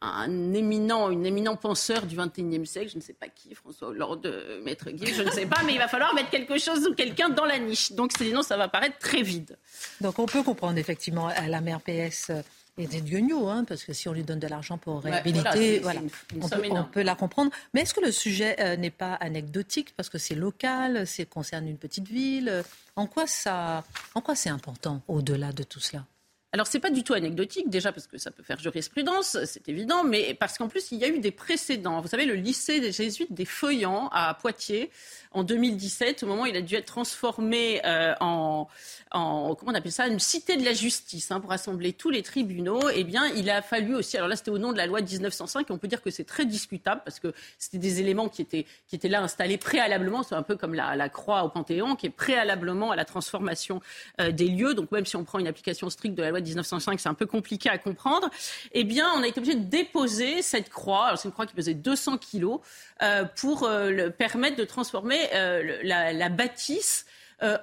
[0.00, 4.32] un, éminent, une éminent penseur du XXIe siècle, je ne sais pas qui, François Hollande,
[4.64, 7.28] Maître Guy, je ne sais pas, mais il va falloir mettre quelque chose ou quelqu'un
[7.28, 7.92] dans la niche.
[7.92, 9.58] Donc sinon, ça va paraître très vide.
[10.00, 12.30] Donc on peut comprendre effectivement à la mère PS
[12.78, 16.00] et des guignol, hein, parce que si on lui donne de l'argent pour réhabiliter, voilà,
[16.40, 17.50] on, peut, la comprendre.
[17.74, 21.68] Mais est-ce que le sujet euh, n'est pas anecdotique parce que c'est local, c'est concerne
[21.68, 22.64] une petite ville?
[22.96, 23.84] En quoi ça,
[24.14, 26.04] en quoi c'est important au-delà de tout cela?
[26.52, 29.68] Alors, ce n'est pas du tout anecdotique, déjà parce que ça peut faire jurisprudence, c'est
[29.68, 32.00] évident, mais parce qu'en plus, il y a eu des précédents.
[32.00, 34.90] Vous savez, le lycée des jésuites des Feuillants à Poitiers
[35.30, 38.66] en 2017, au moment où il a dû être transformé euh, en,
[39.12, 42.24] en, comment on appelle ça, une cité de la justice hein, pour rassembler tous les
[42.24, 45.02] tribunaux, eh bien, il a fallu aussi, alors là, c'était au nom de la loi
[45.02, 48.28] de 1905, et on peut dire que c'est très discutable parce que c'était des éléments
[48.28, 51.48] qui étaient, qui étaient là installés préalablement, c'est un peu comme la, la, croix au
[51.48, 53.80] Panthéon, qui est préalablement à la transformation
[54.20, 54.74] euh, des lieux.
[54.74, 57.14] Donc, même si on prend une application stricte de la loi de 1905, c'est un
[57.14, 58.28] peu compliqué à comprendre.
[58.72, 61.74] Eh bien, on a été obligé de déposer cette croix, c'est une croix qui pesait
[61.74, 62.60] 200 kilos,
[63.02, 67.06] euh, pour euh, permettre de transformer euh, la, bâtisse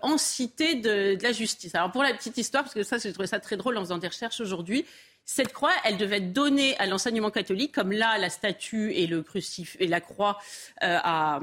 [0.01, 1.75] en cité de, la justice.
[1.75, 3.99] Alors pour la petite histoire, parce que ça, j'ai trouvé ça très drôle en faisant
[3.99, 4.85] des recherches aujourd'hui,
[5.23, 9.21] cette croix, elle devait être donnée à l'enseignement catholique, comme là, la statue et le
[9.21, 10.39] crucif et la croix
[10.81, 11.39] à,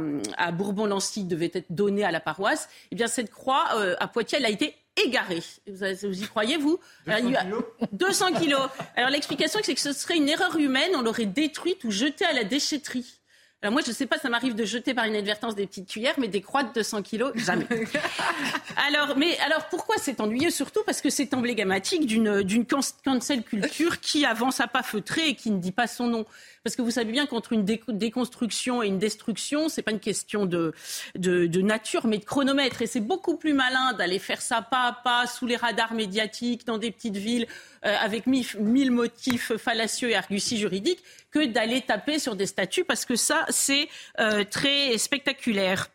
[0.53, 2.69] Bourbon-Lancy devaient être données à la paroisse.
[2.91, 3.67] Eh bien, cette croix
[4.01, 5.43] à Poitiers, elle a été égarée.
[5.67, 7.65] Vous, y croyez, vous 200 kilos?
[7.93, 8.69] 200 kilos.
[8.97, 10.93] Alors l'explication, c'est que ce serait une erreur humaine.
[10.95, 13.21] On l'aurait détruite ou jetée à la déchetterie.
[13.65, 16.17] Alors moi, je ne sais pas, ça m'arrive de jeter par inadvertance des petites cuillères,
[16.19, 17.67] mais des croix de 200 kilos, jamais.
[18.87, 20.83] alors, mais alors pourquoi c'est ennuyeux Surtout?
[20.85, 25.57] Parce que c'est emblématique d'une cancel culture qui avance à pas feutré et qui ne
[25.57, 26.27] dit pas son nom.
[26.63, 30.45] Parce que vous savez bien qu'entre une déconstruction et une destruction, c'est pas une question
[30.45, 30.75] de,
[31.15, 32.83] de, nature, mais de chronomètre.
[32.83, 36.67] Et c'est beaucoup plus malin d'aller faire ça pas à pas sous les radars médiatiques
[36.67, 37.47] dans des petites villes
[37.85, 43.05] euh, avec mille, motifs fallacieux et arguties juridiques que d'aller taper sur des statuts parce
[43.05, 43.89] que ça, c'est
[44.21, 45.89] euh, très spectaculaire.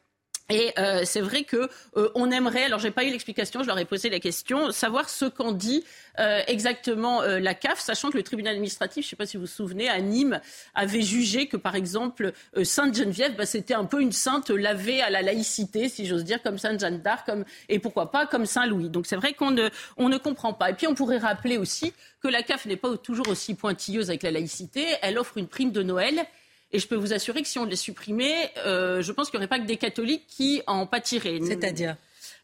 [0.50, 3.78] Et euh, c'est vrai que euh, on aimerait, alors j'ai pas eu l'explication, je leur
[3.78, 5.84] ai posé la question, savoir ce qu'en dit
[6.20, 9.38] euh, exactement euh, la CAF, sachant que le tribunal administratif, je ne sais pas si
[9.38, 10.42] vous vous souvenez, à Nîmes,
[10.76, 15.02] avait jugé que par exemple euh, Sainte Geneviève, bah, c'était un peu une sainte lavée
[15.02, 18.46] à la laïcité, si j'ose dire, comme Sainte Jeanne d'Arc, comme, et pourquoi pas comme
[18.46, 18.90] Saint Louis.
[18.90, 20.72] Donc c'est vrai qu'on ne, on ne comprend pas.
[20.72, 24.24] Et puis on pourrait rappeler aussi que la CAF n'est pas toujours aussi pointilleuse avec
[24.24, 24.86] la laïcité.
[25.02, 26.26] Elle offre une prime de Noël
[26.72, 29.46] et je peux vous assurer que si on les supprimait, euh, je pense qu'il n'y
[29.46, 31.40] aurait pas que des catholiques qui en pâtiraient.
[31.44, 31.96] C'est-à-dire?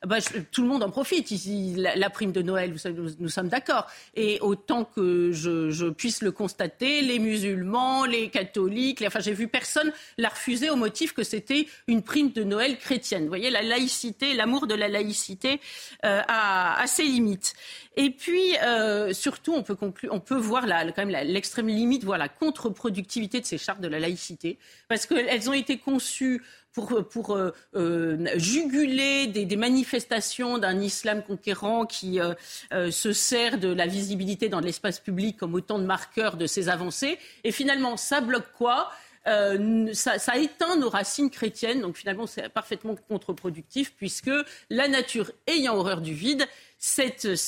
[0.05, 0.17] Bah,
[0.51, 1.31] tout le monde en profite.
[1.31, 3.87] Ici, la, prime de Noël, nous, nous sommes d'accord.
[4.15, 9.91] Et autant que je, puisse le constater, les musulmans, les catholiques, enfin, j'ai vu personne
[10.17, 13.23] la refuser au motif que c'était une prime de Noël chrétienne.
[13.23, 15.59] Vous voyez, la laïcité, l'amour de la laïcité
[16.05, 17.53] euh, a, ses limites.
[17.97, 22.03] Et puis, euh, surtout, on peut, conclure, on peut voir la, quand même l'extrême limite,
[22.03, 26.41] voir la contre-productivité de ces chartes de la laïcité, parce qu'elles ont été conçues
[26.75, 33.87] pour, euh, euh, juguler des, manifestations d'un islam conquérant qui euh, se sert de la
[33.87, 37.17] visibilité dans l'espace public comme autant de marqueurs de ses avancées.
[37.43, 38.91] Et finalement, ça bloque quoi?
[39.25, 40.33] Ça, ça,
[40.77, 44.29] nos racines chrétiennes, donc finalement c'est parfaitement contre-productif, puisque
[44.69, 46.45] la nature ayant horreur du vide,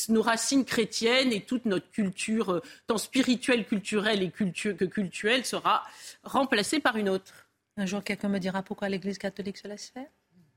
[0.10, 5.84] nos racines chrétiennes et toute notre culture, tant spirituelle, culturelle et que culturelle, sera
[6.24, 7.47] remplacée par une autre.
[7.78, 10.08] Un jour, quelqu'un me dira pourquoi l'Église catholique se laisse faire?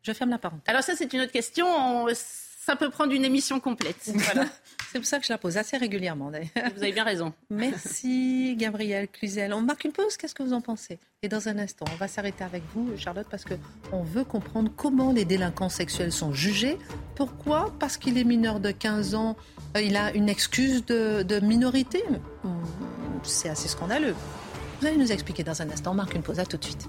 [0.03, 0.65] Je ferme la parenthèse.
[0.67, 1.67] Alors ça, c'est une autre question.
[2.15, 3.97] Ça peut prendre une émission complète.
[4.93, 7.35] c'est pour ça que je la pose assez régulièrement, Vous avez bien raison.
[7.51, 9.53] Merci, Gabriel Cluzel.
[9.53, 10.17] On marque une pause.
[10.17, 10.99] Qu'est-ce que vous en pensez?
[11.23, 15.13] Et dans un instant, on va s'arrêter avec vous, Charlotte, parce qu'on veut comprendre comment
[15.13, 16.79] les délinquants sexuels sont jugés.
[17.17, 17.75] Pourquoi?
[17.79, 19.37] Parce qu'il est mineur de 15 ans,
[19.77, 22.03] euh, il a une excuse de, de minorité.
[22.45, 22.63] Hmm,
[23.23, 24.15] c'est assez scandaleux.
[24.81, 25.91] Vous allez nous expliquer dans un instant.
[25.93, 26.39] On marque une pause.
[26.39, 26.89] À tout de suite.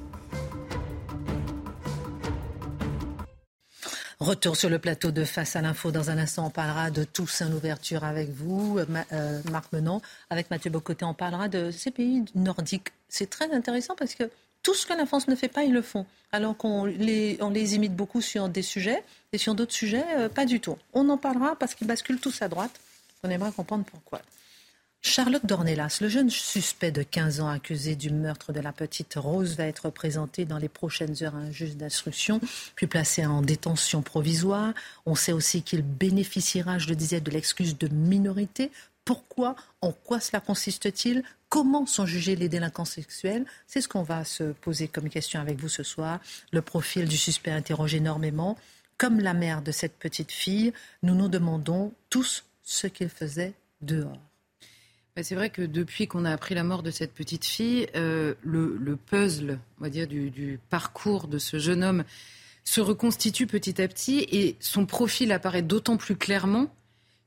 [4.22, 5.90] Retour sur le plateau de Face à l'info.
[5.90, 10.00] Dans un instant, on parlera de Toussaint l'ouverture avec vous, euh, Marc Menon.
[10.30, 12.90] Avec Mathieu Bocoté, on parlera de ces pays nordiques.
[13.10, 14.30] C'est très intéressant parce que
[14.62, 16.06] tout ce que la France ne fait pas, ils le font.
[16.32, 19.04] Alors qu'on les, on les imite beaucoup sur des sujets
[19.34, 20.78] et sur d'autres sujets, euh, pas du tout.
[20.94, 22.80] On en parlera parce qu'ils basculent tous à droite.
[23.24, 24.22] On aimerait comprendre pourquoi.
[25.04, 29.58] Charlotte Dornelas, le jeune suspect de 15 ans accusé du meurtre de la petite Rose,
[29.58, 32.40] va être présenté dans les prochaines heures à un juge d'instruction,
[32.76, 34.76] puis placé en détention provisoire.
[35.08, 38.72] On sait aussi qu'il bénéficiera, je le disais, de l'excuse de minorité.
[39.04, 39.56] Pourquoi?
[39.82, 41.24] En quoi cela consiste-t-il?
[41.50, 43.46] Comment sont jugés les délinquants sexuels?
[43.66, 46.20] C'est ce qu'on va se poser comme question avec vous ce soir.
[46.52, 48.56] Le profil du suspect interroge énormément.
[49.00, 54.31] Comme la mère de cette petite fille, nous nous demandons tous ce qu'il faisait dehors.
[55.24, 58.96] C'est vrai que depuis qu'on a appris la mort de cette petite fille, euh, le,
[58.96, 62.04] puzzle, on va dire, du, parcours de ce jeune homme
[62.64, 66.74] se reconstitue petit à petit et son profil apparaît d'autant plus clairement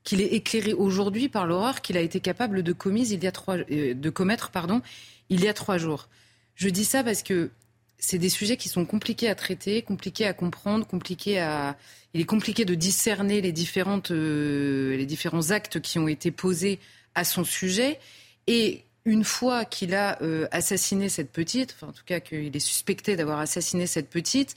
[0.03, 3.31] qu'il est éclairé aujourd'hui par l'horreur qu'il a été capable de, commise il y a
[3.31, 4.81] trois, euh, de commettre pardon,
[5.29, 6.07] il y a trois jours.
[6.55, 7.49] Je dis ça parce que
[7.97, 11.77] c'est des sujets qui sont compliqués à traiter, compliqués à comprendre, compliqués à.
[12.13, 16.79] Il est compliqué de discerner les, différentes, euh, les différents actes qui ont été posés
[17.15, 17.99] à son sujet.
[18.47, 22.59] Et une fois qu'il a euh, assassiné cette petite, enfin en tout cas qu'il est
[22.59, 24.55] suspecté d'avoir assassiné cette petite,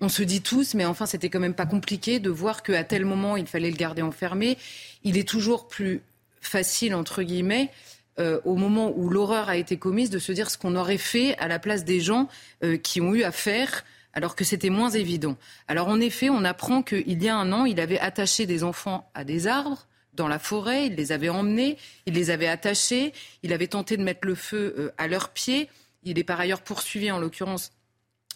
[0.00, 3.04] on se dit tous, mais enfin c'était quand même pas compliqué de voir qu'à tel
[3.04, 4.58] moment il fallait le garder enfermé.
[5.04, 6.02] Il est toujours plus
[6.40, 7.70] facile, entre guillemets,
[8.18, 11.36] euh, au moment où l'horreur a été commise, de se dire ce qu'on aurait fait
[11.38, 12.28] à la place des gens
[12.64, 15.36] euh, qui ont eu affaire alors que c'était moins évident.
[15.68, 19.08] Alors en effet, on apprend qu'il y a un an, il avait attaché des enfants
[19.14, 21.76] à des arbres, dans la forêt, il les avait emmenés,
[22.06, 25.68] il les avait attachés, il avait tenté de mettre le feu euh, à leurs pieds.
[26.02, 27.72] Il est par ailleurs poursuivi, en l'occurrence,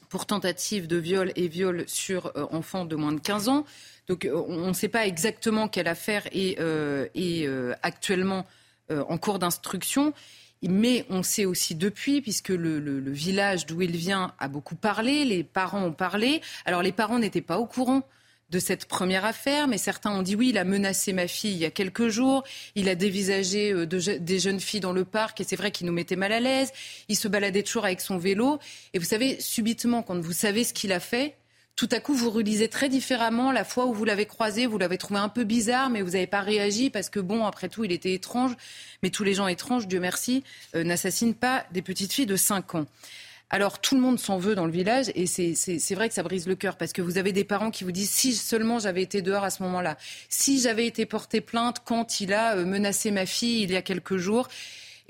[0.09, 3.65] pour tentative de viol et viol sur euh, enfants de moins de 15 ans.
[4.09, 6.59] Donc euh, on ne sait pas exactement quelle affaire est,
[7.83, 8.47] actuellement
[8.91, 10.13] en cours d'instruction.
[10.63, 15.43] Mais on sait aussi depuis, puisque le village d'où il vient a beaucoup parlé, les
[15.43, 16.43] parents ont parlé.
[16.67, 18.03] Alors les parents n'étaient pas au courant
[18.51, 21.59] de cette première affaire, mais certains ont dit oui, il a menacé ma fille il
[21.59, 25.45] y a quelques jours, il a dévisagé euh, des jeunes filles dans le parc et
[25.45, 26.73] c'est vrai qu'il nous mettait mal à l'aise,
[27.09, 28.59] il se baladait toujours avec son vélo
[28.93, 31.37] et vous savez, subitement, quand vous savez ce qu'il a fait,
[31.81, 34.99] tout à coup, vous relisez très différemment la fois où vous l'avez croisé, vous l'avez
[34.99, 37.93] trouvé un peu bizarre, mais vous n'avez pas réagi parce que, bon, après tout, il
[37.93, 38.55] était étrange.
[39.03, 42.75] Mais tous les gens étranges, Dieu merci, euh, n'assassinent pas des petites filles de 5
[42.75, 42.87] ans.
[43.53, 46.47] Alors tout le monde s'en veut dans le village et c'est vrai que ça brise
[46.47, 49.23] le cœur parce que vous avez des parents qui vous disent si seulement j'avais été
[49.23, 53.27] dehors à ce moment-là, si j'avais été porté plainte quand il a euh, menacé ma
[53.27, 54.49] fille il y a quelques jours.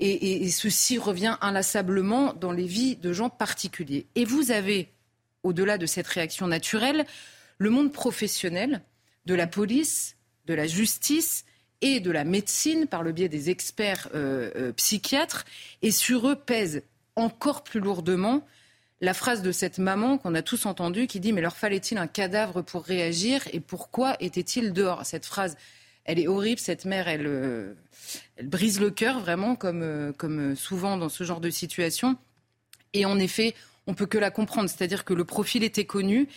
[0.03, 4.07] Et, ceci revient inlassablement dans les vies de gens particuliers.
[4.15, 4.89] Et vous avez,
[5.43, 7.05] au-delà de cette réaction naturelle,
[7.59, 8.81] le monde professionnel
[9.27, 10.15] de la police,
[10.47, 11.45] de la justice
[11.81, 15.45] et de la médecine par le biais des experts euh, euh, psychiatres.
[15.83, 16.81] Et sur eux pèse
[17.15, 18.43] encore plus lourdement
[19.01, 22.07] la phrase de cette maman qu'on a tous entendue qui dit Mais leur fallait-il un
[22.07, 25.05] cadavre pour réagir et pourquoi était-il dehors?
[25.05, 25.57] Cette phrase,
[26.05, 26.59] elle est horrible.
[26.59, 27.73] Cette mère, elle, euh,
[28.43, 32.15] brise le cœur vraiment, comme, euh, comme souvent dans ce genre de situation.
[32.93, 33.55] Et en effet,
[33.87, 34.69] on peut que la comprendre.
[34.69, 36.27] C'est-à-dire que le profil était connu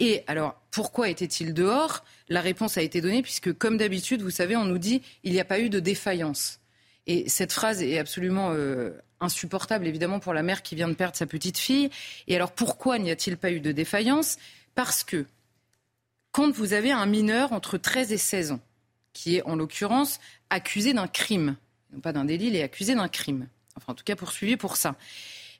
[0.00, 2.04] Et alors, pourquoi était-il dehors?
[2.28, 5.40] La réponse a été donnée puisque, comme d'habitude, vous savez, on nous dit il n'y
[5.40, 6.58] a pas eu de défaillance.
[7.06, 11.16] Et cette phrase est absolument euh, insupportable, évidemment, pour la mère qui vient de perdre
[11.16, 11.90] sa petite fille.
[12.28, 14.38] Et alors, pourquoi n'y a-t-il pas eu de défaillance?
[14.74, 15.26] Parce que
[16.32, 18.60] quand vous avez un mineur entre 13 et 16 ans,
[19.12, 20.18] qui est en l'occurrence
[20.50, 21.56] accusé d'un crime,
[21.92, 24.76] non pas d'un délit, il est accusé d'un crime, enfin en tout cas poursuivi pour
[24.76, 24.96] ça.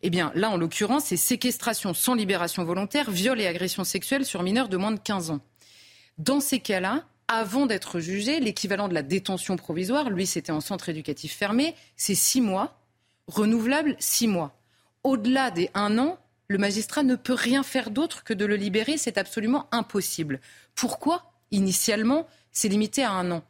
[0.03, 4.43] Eh bien là, en l'occurrence, c'est séquestration sans libération volontaire, viol et agression sexuelle sur
[4.43, 5.41] mineurs de moins de 15 ans.
[6.19, 10.89] Dans ces cas-là, avant d'être jugé, l'équivalent de la détention provisoire, lui c'était en centre
[10.89, 12.79] éducatif fermé, c'est six mois,
[13.27, 14.57] renouvelable six mois.
[15.03, 18.99] Au-delà des un an, le magistrat ne peut rien faire d'autre que de le libérer,
[18.99, 20.41] c'est absolument impossible.
[20.75, 21.33] Pourquoi?
[21.51, 23.43] Initialement, c'est limité à un an.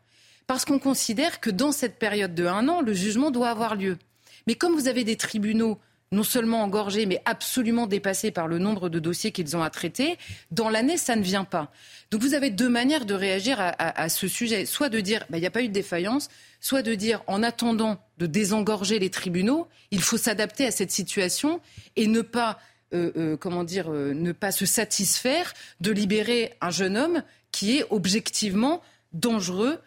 [0.46, 3.98] Parce qu'on considère que dans cette période de un an, le jugement doit avoir lieu.
[4.46, 5.78] Mais comme vous avez des tribunaux
[6.14, 10.16] non seulement engorgés, mais absolument dépassés par le nombre de dossiers qu'ils ont à traiter,
[10.50, 11.70] dans l'année, ça ne vient pas.
[12.11, 14.66] Donc vous avez deux manières de réagir à, ce sujet.
[14.66, 16.29] Soit de dire, bah, il n'y a pas eu de défaillance,
[16.61, 21.61] soit de dire, en attendant de désengorger les tribunaux, il faut s'adapter à cette situation
[21.96, 22.59] et ne pas
[22.94, 27.77] euh, euh, comment dire, euh, ne pas se satisfaire de libérer un jeune homme qui
[27.79, 29.81] est objectivement dangereux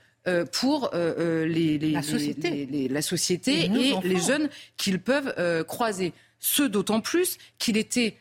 [0.51, 6.13] pour les, la société, la société et, les jeunes qu'ils peuvent croiser.
[6.39, 8.17] Ce d'autant plus qu'il était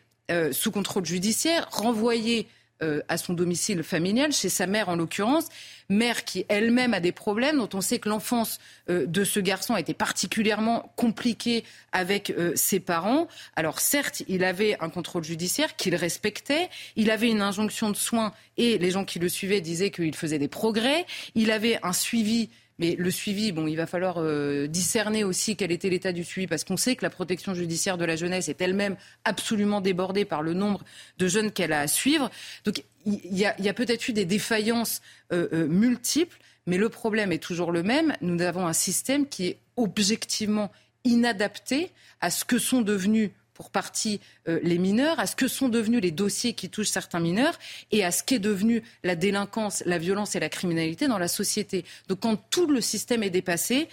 [0.53, 2.49] sous contrôle judiciaire, renvoyé
[2.83, 5.49] euh, à son domicile familial, chez sa mère en l'occurrence,
[5.89, 8.59] mère qui elle-même a des problèmes, dont on sait que l'enfance
[8.91, 13.29] euh, de ce garçon a été particulièrement compliquée avec euh, ses parents.
[13.55, 18.33] Alors certes, il avait un contrôle judiciaire qu'il respectait, il avait une injonction de soins
[18.57, 22.49] et les gens qui le suivaient disaient qu'il faisait des progrès, il avait un suivi
[22.79, 26.47] mais le suivi, bon, il va falloir euh, discerner aussi quel était l'état du suivi,
[26.47, 30.43] parce qu'on sait que la protection judiciaire de la jeunesse est elle-même absolument débordée par
[30.43, 30.85] le nombre
[31.19, 32.31] de jeunes qu'elle a à suivre.
[32.65, 35.01] Donc il y a, peut-être eu des défaillances
[35.33, 38.15] euh, euh, multiples, mais le problème est toujours le même.
[38.21, 40.73] Nous avons un système qui est objectivement
[41.05, 45.69] inadapté à ce que sont devenus pour partie euh, les mineurs, à ce que sont
[45.69, 47.59] devenus les dossiers qui touchent certains mineurs
[47.93, 51.85] et à ce qu'est devenu la délinquance, la violence et la criminalité dans la société.
[52.09, 53.89] Donc quand tout le système est dépassé,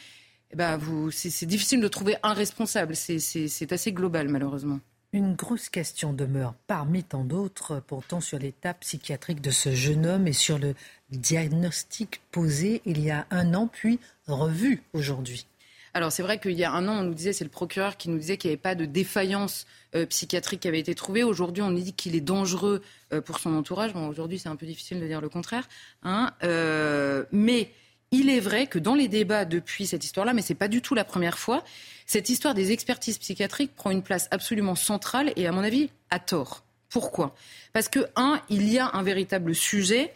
[0.51, 0.79] eh ben
[1.11, 2.95] c'est difficile de trouver un responsable.
[2.95, 4.79] C'est assez global malheureusement.
[5.13, 10.27] Une grosse question demeure parmi tant d'autres, pourtant sur l'état psychiatrique de ce jeune homme
[10.27, 10.73] et sur le
[11.11, 15.45] diagnostic posé il y a un an, puis revu aujourd'hui.
[15.93, 18.09] Alors c'est vrai qu'il y a un an, on nous disait, c'est le procureur qui
[18.09, 21.23] nous disait qu'il n'y avait pas de défaillance euh, psychiatrique qui avait été trouvée.
[21.23, 22.81] Aujourd'hui, on nous dit qu'il est dangereux
[23.13, 23.93] euh, pour son entourage.
[23.93, 25.69] Bon, aujourd'hui, c'est un peu difficile de dire le contraire.
[26.01, 26.33] Hein.
[26.43, 27.71] Euh, mais
[28.13, 30.81] il est vrai que dans les débats depuis cette histoire-là, mais ce n'est pas du
[30.81, 31.63] tout la première fois,
[32.05, 36.19] cette histoire des expertises psychiatriques prend une place absolument centrale et, à mon avis, à
[36.19, 36.63] tort.
[36.89, 37.35] Pourquoi?
[37.73, 40.13] Parce que, un, il y a un véritable sujet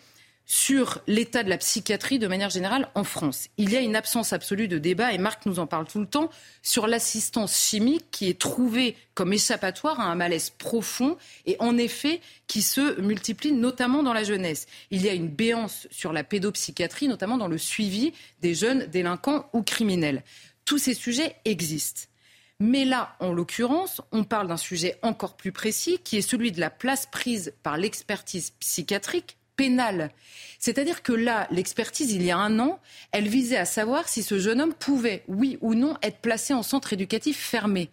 [0.50, 3.50] sur l'état de la psychiatrie de manière générale en France.
[3.58, 6.08] Il y a une absence absolue de débat, et Marc nous en parle tout le
[6.08, 6.30] temps,
[6.64, 12.22] sur l'assistance chimique qui est trouvée comme échappatoire à un malaise profond et en effet
[12.48, 14.68] qui se multiplie notamment dans la jeunesse.
[14.90, 19.50] Il y a une béance sur la pédopsychiatrie, notamment dans le suivi des jeunes délinquants
[19.52, 20.24] ou criminels.
[20.64, 22.04] Tous ces sujets existent.
[22.60, 26.62] Mais là, en l'occurrence, on parle d'un sujet encore plus précis qui est celui de
[26.62, 30.12] la place prise par l'expertise psychiatrique pénale.
[30.60, 32.80] C'est-à-dire que là, l'expertise, il y a un an,
[33.12, 36.64] elle visait à savoir si ce jeune homme pouvait, oui ou non, être placé en
[36.64, 37.90] centre éducatif fermé.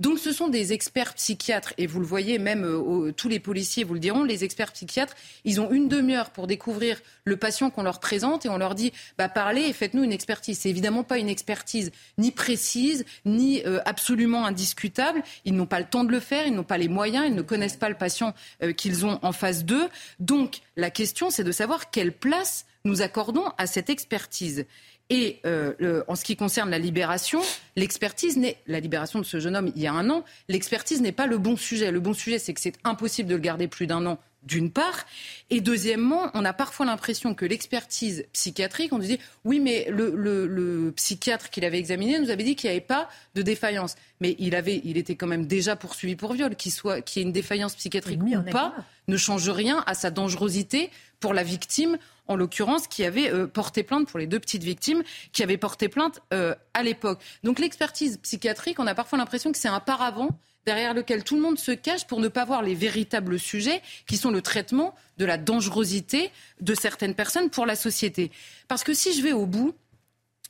[0.00, 3.84] Donc ce sont des experts psychiatres, et vous le voyez, même euh, tous les policiers
[3.84, 5.14] vous le diront, les experts psychiatres,
[5.44, 8.92] ils ont une demi-heure pour découvrir le patient qu'on leur présente et on leur dit
[9.16, 10.58] bah, parlez et faites-nous une expertise.
[10.58, 15.22] C'est évidemment pas une expertise ni précise, ni euh, absolument indiscutable.
[15.44, 17.42] Ils n'ont pas le temps de le faire, ils n'ont pas les moyens, ils ne
[17.42, 19.88] connaissent pas le patient euh, qu'ils ont en face d'eux.
[20.20, 24.66] Donc la question, c'est de savoir quelle place nous accordons à cette expertise.
[25.10, 27.40] Et euh, en ce qui concerne la libération,
[27.76, 30.24] l'expertise n'est la libération de ce jeune homme il y a un an.
[30.48, 31.90] L'expertise n'est pas le bon sujet.
[31.90, 35.06] Le bon sujet, c'est que c'est impossible de le garder plus d'un an d'une part.
[35.50, 41.50] Et deuxièmement, on a parfois l'impression que l'expertise psychiatrique, on dit oui, mais le, psychiatre
[41.50, 43.96] qui l'avait examiné nous avait dit qu'il n'y avait pas de défaillance.
[44.20, 46.54] Mais il, avait, il était quand même déjà poursuivi pour viol.
[46.54, 48.74] Qu'il soit, qu'il y ait une défaillance psychiatrique ou pas,
[49.06, 53.82] ne change rien à sa dangerosité pour la victime en l'occurrence, qui avait euh, porté
[53.82, 57.20] plainte pour les deux petites victimes qui avaient porté plainte euh, à l'époque.
[57.42, 60.28] Donc l'expertise psychiatrique, on a parfois l'impression que c'est un paravent
[60.66, 64.18] derrière lequel tout le monde se cache pour ne pas voir les véritables sujets qui
[64.18, 68.30] sont le traitement de la dangerosité de certaines personnes pour la société.
[68.68, 69.74] Parce que si je vais au bout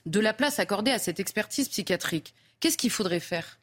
[0.07, 3.58] de la place accordée à cette expertise psychiatrique, qu'est-ce qu'il faudrait faire?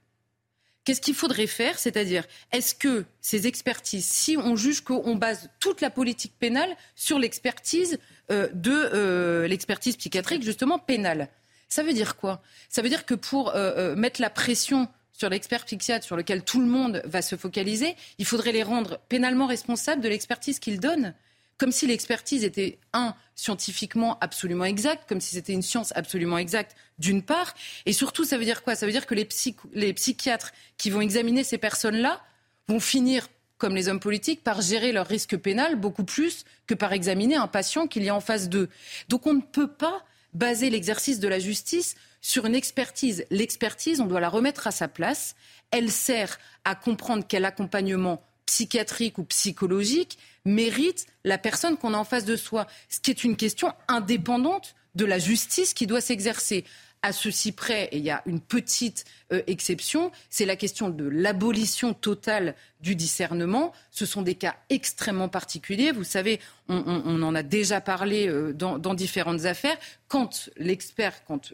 [0.86, 5.82] Qu'est-ce qu'il faudrait faire C'est-à-dire, est-ce que ces expertises, si on juge qu'on base toute
[5.82, 7.98] la politique pénale sur l'expertise
[8.32, 11.30] euh, de euh, l'expertise psychiatrique, justement pénale,
[11.70, 12.44] ça veut dire quoi?
[12.70, 16.60] Ça veut dire que pour euh, mettre la pression sur l'expert psychiatre sur lequel tout
[16.60, 21.16] le monde va se focaliser, il faudrait les rendre pénalement responsables de l'expertise qu'ils donnent
[21.58, 26.76] comme si l'expertise était, un, scientifiquement absolument exacte, comme si c'était une science absolument exacte,
[26.99, 27.53] d'une part.
[27.86, 28.76] Et surtout, ça veut dire quoi?
[28.76, 29.28] Ça veut dire que les,
[29.74, 32.22] les psychiatres qui vont examiner ces personnes-là
[32.68, 33.28] vont finir,
[33.58, 37.47] comme les hommes politiques, par gérer leur risque pénal beaucoup plus que par examiner un
[37.47, 38.70] patient qu'il y a en face d'eux.
[39.08, 40.03] Donc on ne peut pas
[40.34, 43.26] baser l'exercice de la justice sur une expertise.
[43.30, 45.36] L'expertise, on doit la remettre à sa place.
[45.72, 52.04] Elle sert à comprendre quel accompagnement psychiatrique ou psychologique mérite la personne qu'on a en
[52.04, 52.68] face de soi.
[52.89, 56.66] Ce qui est une question indépendante de la justice qui doit s'exercer.
[57.02, 61.06] À ceci près, et il y a une petite euh, exception, c'est la question de
[61.06, 62.56] l'abolition totale
[62.86, 63.74] du discernement.
[63.90, 65.92] Ce sont des cas extrêmement particuliers.
[65.92, 69.76] Vous savez, on, en a déjà parlé euh, dans, différentes affaires.
[70.08, 71.52] Quand l'expert, quand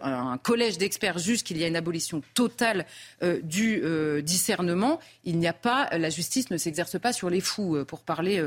[0.00, 2.86] un, collège d'experts juge qu'il y a une abolition totale
[3.24, 7.40] euh, du euh, discernement, il n'y a pas, la justice ne s'exerce pas sur les
[7.40, 8.46] fous, pour parler,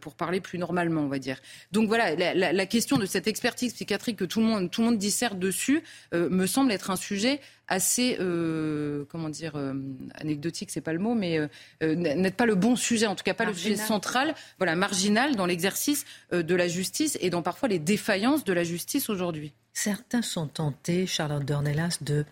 [0.00, 1.38] pour parler plus normalement, on va dire.
[1.70, 4.98] Donc voilà, la, question de cette expertise psychiatrique que tout le monde, tout le monde
[4.98, 9.74] disserte dessus me semble être un sujet assez, euh, comment dire, euh,
[10.14, 13.34] anecdotique, c'est pas le mot, mais euh, n'est pas le bon sujet, en tout cas
[13.34, 17.78] pas le sujet central, voilà, marginal dans l'exercice de la justice et dans parfois les
[17.78, 19.52] défaillances de la justice aujourd'hui.
[19.74, 22.24] Certains sont tentés, Charlotte Dornelas, de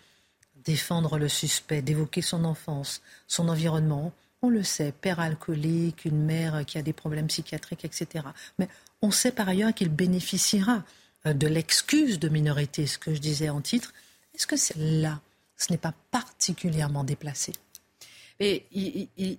[0.64, 4.12] défendre le suspect, d'évoquer son enfance, son environnement.
[4.42, 8.24] On le sait, père alcoolique, une mère qui a des problèmes psychiatriques, etc.
[8.58, 8.68] Mais
[9.02, 10.82] on sait par ailleurs qu'il bénéficiera
[11.24, 13.92] de l'excuse de minorité, ce que je disais en titre.
[14.34, 15.20] Est-ce que c'est là
[15.56, 17.52] ce n'est pas particulièrement déplacé.
[18.38, 18.64] Et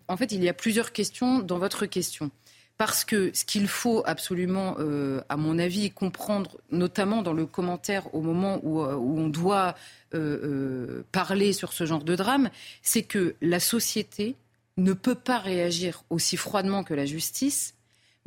[0.08, 2.32] en fait, il y a plusieurs questions dans votre question.
[2.78, 8.14] Parce que ce qu'il faut absolument, euh, à mon avis, comprendre, notamment dans le commentaire
[8.14, 9.76] au moment où, euh, on doit
[10.14, 12.52] euh, parler sur ce genre de drame,
[12.84, 14.36] c'est que la société
[14.78, 17.74] ne peut pas réagir aussi froidement que la justice,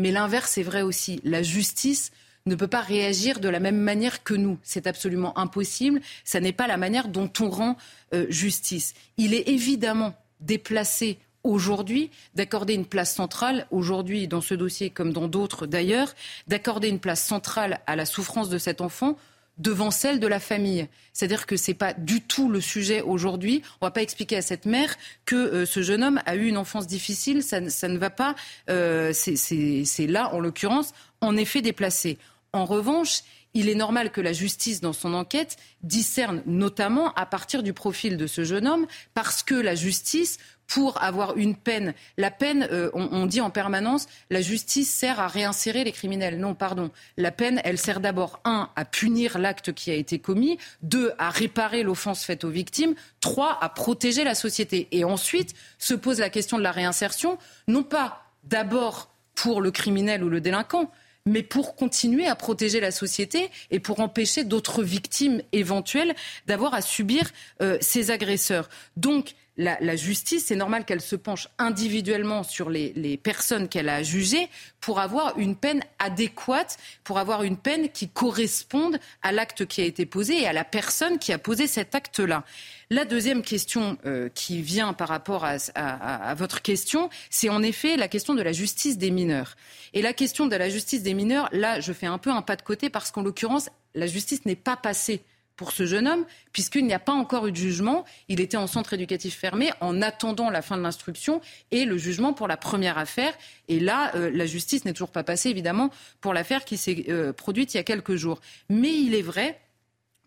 [0.01, 1.21] mais l'inverse est vrai aussi.
[1.23, 2.11] La justice
[2.47, 4.59] ne peut pas réagir de la même manière que nous.
[4.63, 6.01] C'est absolument impossible.
[6.25, 7.77] Ça n'est pas la manière dont on rend
[8.15, 8.95] euh, justice.
[9.17, 15.29] Il est évidemment déplacé aujourd'hui d'accorder une place centrale, aujourd'hui dans ce dossier comme dans
[15.29, 16.15] d'autres d'ailleurs,
[16.47, 19.17] d'accorder une place centrale à la souffrance de cet enfant
[19.59, 20.89] devant celle de la famille.
[21.13, 23.63] C'est-à-dire que ce n'est pas du tout le sujet aujourd'hui.
[23.81, 26.47] On ne va pas expliquer à cette mère que euh, ce jeune homme a eu
[26.47, 27.43] une enfance difficile.
[27.43, 28.35] Ça, ne va pas.
[28.71, 32.19] Euh, c'est là, en l'occurrence, en effet déplacé.
[32.53, 33.23] En revanche,
[33.55, 38.17] il est normal que la justice, dans son enquête, discerne notamment à partir du profil
[38.17, 42.91] de ce jeune homme, parce que la justice, pour avoir une peine, la peine, euh,
[42.93, 46.39] on, dit en permanence, la justice sert à réinsérer les criminels.
[46.39, 46.93] Non, pardon.
[47.17, 51.31] La peine, elle sert d'abord, un, à punir l'acte qui a été commis, deux, à
[51.31, 54.87] réparer l'offense faite aux victimes, trois, à protéger la société.
[54.93, 57.37] Et ensuite, se pose la question de la réinsertion,
[57.67, 60.91] non pas d'abord pour le criminel ou le délinquant,
[61.27, 66.15] mais pour continuer à protéger la société et pour empêcher d'autres victimes éventuelles
[66.47, 67.31] d'avoir à subir
[67.63, 68.69] euh, ces agresseurs.
[68.97, 74.49] Donc, la, justice, c'est normal qu'elle se penche individuellement sur les, personnes qu'elle a jugées
[74.81, 79.85] pour avoir une peine adéquate, pour avoir une peine qui corresponde à l'acte qui a
[79.85, 82.45] été posé et à la personne qui a posé cet acte-là.
[82.89, 88.09] La deuxième question euh, qui vient par rapport à, votre question, c'est en effet la
[88.09, 89.57] question de la justice des mineurs.
[89.93, 92.57] Et la question de la justice des mineurs, là, je fais un peu un pas
[92.57, 95.23] de côté parce qu'en l'occurrence, la justice n'est pas passée
[95.61, 98.07] pour ce jeune homme, puisqu'il n'y a pas encore eu de jugement.
[98.29, 102.33] Il était en centre éducatif fermé en attendant la fin de l'instruction et le jugement
[102.33, 103.35] pour la première affaire.
[103.69, 105.91] Et là, euh, la justice n'est toujours pas passée, évidemment,
[106.23, 108.41] pour l'affaire qui s'est euh, produite il y a quelques jours.
[108.71, 109.61] Mais il est vrai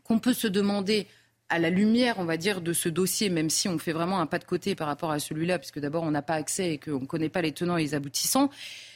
[0.04, 1.08] qu'on peut se demander
[1.50, 4.28] à la lumière, on va dire, de ce dossier, même si on fait vraiment un
[4.28, 7.00] pas de côté par rapport à celui-là, puisque d'abord on n'a pas accès et qu'on
[7.00, 8.52] ne connaît pas les tenants et les aboutissants.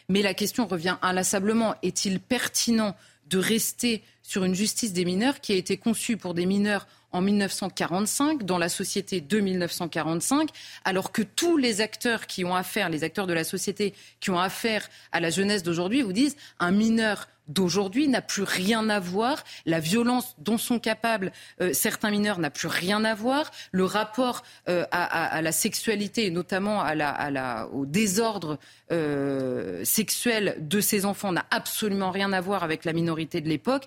[0.07, 2.95] Mais la question revient inlassablement est-il pertinent
[3.29, 7.21] de rester sur une justice des mineurs qui a été conçue pour des mineurs en
[7.21, 10.49] 1945, dans la société de 1945,
[10.83, 14.39] alors que tous les acteurs qui ont affaire, les acteurs de la société qui ont
[14.39, 19.43] affaire à la jeunesse d'aujourd'hui, vous disent un mineur d'aujourd'hui n'a plus rien à voir.
[19.65, 21.31] La violence dont sont capables
[21.61, 23.51] euh, certains mineurs n'a plus rien à voir.
[23.71, 26.83] Le rapport euh, à, la sexualité, et notamment
[27.73, 28.59] au désordre
[28.91, 33.85] euh, sexuel de ces enfants, n'a absolument rien à voir avec la minorité de l'époque.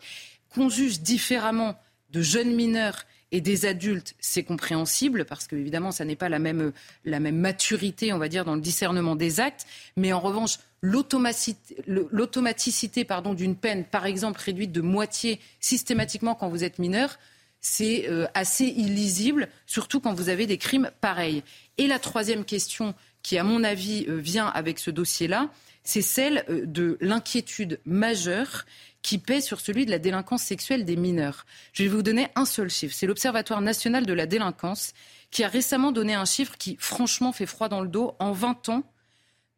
[0.54, 1.78] Qu'on juge différemment
[2.10, 6.40] de jeunes mineurs et des adultes, c'est compréhensible parce que évidemment, ça n'est pas la
[6.40, 6.72] même,
[7.04, 9.66] la même maturité, on va dire, dans le discernement des actes.
[9.96, 13.04] Mais en revanche, l'automaticité
[13.34, 17.18] d'une peine, par exemple, réduite de moitié systématiquement quand vous êtes mineur,
[17.60, 21.42] c'est euh, assez illisible, surtout quand vous avez des crimes pareils.
[21.78, 25.50] Et la troisième question qui, à mon avis, euh, vient avec ce dossier-là,
[25.84, 28.64] c'est celle euh, de l'inquiétude majeure
[29.02, 31.46] qui pèse sur celui de la délinquance sexuelle des mineurs.
[31.72, 32.94] Je vais vous donner un seul chiffre.
[32.94, 34.92] C'est l'Observatoire national de la délinquance
[35.30, 38.14] qui a récemment donné un chiffre qui, franchement, fait froid dans le dos.
[38.18, 38.82] En 20 ans,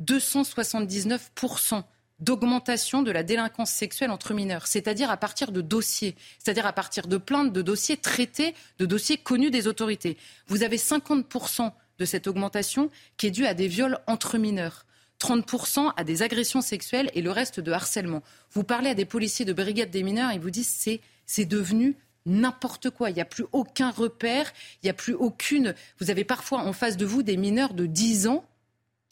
[0.05, 1.85] 279%
[2.23, 7.09] d'augmentation de la délinquance sexuelle entre mineurs, c'est-à-dire à partir de dossiers, c'est-à-dire à partir
[7.09, 10.17] de plaintes de dossiers traités, de dossiers connus des autorités.
[10.47, 14.87] Vous avez 50% de cette augmentation qui est due à des viols entre mineurs.
[15.21, 18.23] 30% à des agressions sexuelles et le reste de harcèlement.
[18.53, 21.97] Vous parlez à des policiers de brigade des mineurs, ils vous disent c'est devenu
[22.27, 23.11] n'importe quoi.
[23.11, 25.75] Il n'y a plus aucun repère, il n'y a plus aucune.
[25.99, 28.45] Vous avez parfois en face de vous des mineurs de 10 ans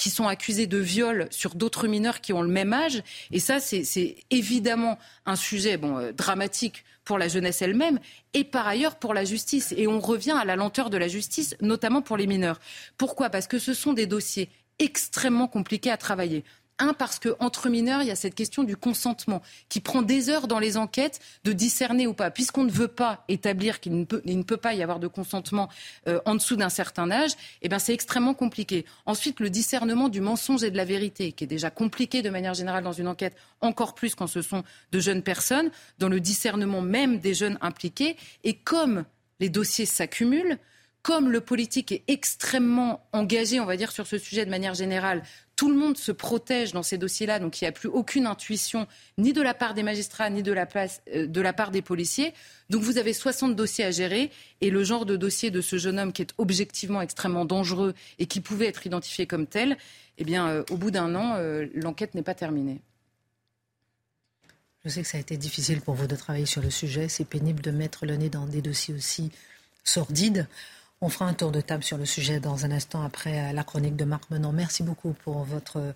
[0.00, 3.02] qui sont accusés de viol sur d'autres mineurs qui ont le même âge.
[3.32, 8.00] Et ça, c'est évidemment un sujet euh, dramatique pour la jeunesse elle-même
[8.32, 9.74] et par ailleurs pour la justice.
[9.76, 12.60] Et on revient à la lenteur de la justice, notamment pour les mineurs.
[12.96, 13.28] Pourquoi?
[13.28, 14.48] Parce que ce sont des dossiers
[14.78, 16.44] extrêmement compliqué à travailler.
[16.80, 20.48] Un, parce qu'entre mineurs, il y a cette question du consentement qui prend des heures
[20.48, 22.30] dans les enquêtes de discerner ou pas.
[22.30, 25.68] Puisqu'on ne veut pas établir qu'il ne peut, ne peut pas y avoir de consentement
[26.08, 28.86] euh, en dessous d'un certain âge, eh ben c'est extrêmement compliqué.
[29.06, 32.54] Ensuite, le discernement du mensonge et de la vérité, qui est déjà compliqué de manière
[32.54, 36.80] générale dans une enquête, encore plus quand ce sont de jeunes personnes, dans le discernement
[36.80, 38.16] même des jeunes impliqués.
[38.42, 39.04] Et comme
[39.38, 40.58] les dossiers s'accumulent,
[41.02, 45.22] comme le politique est extrêmement engagé, on va dire, sur ce sujet de manière générale,
[45.56, 48.86] tout le monde se protège dans ces dossiers-là, donc il n'y a plus aucune intuition,
[49.18, 50.66] ni de la part des magistrats, ni de la,
[51.14, 52.32] euh, de la part des policiers.
[52.70, 54.30] Donc vous avez 60 dossiers à gérer,
[54.60, 58.26] et le genre de dossier de ce jeune homme qui est objectivement extrêmement dangereux et
[58.26, 59.76] qui pouvait être identifié comme tel,
[60.18, 62.80] eh bien, euh, au bout d'un an, euh, l'enquête n'est pas terminée.
[64.84, 67.08] Je sais que ça a été difficile pour vous de travailler sur le sujet.
[67.08, 69.30] C'est pénible de mettre le nez dans des dossiers aussi
[69.84, 70.46] sordides.
[71.02, 73.64] On fera un tour de table sur le sujet dans un instant après euh, la
[73.64, 74.52] chronique de Marc Menon.
[74.52, 75.94] Merci beaucoup pour votre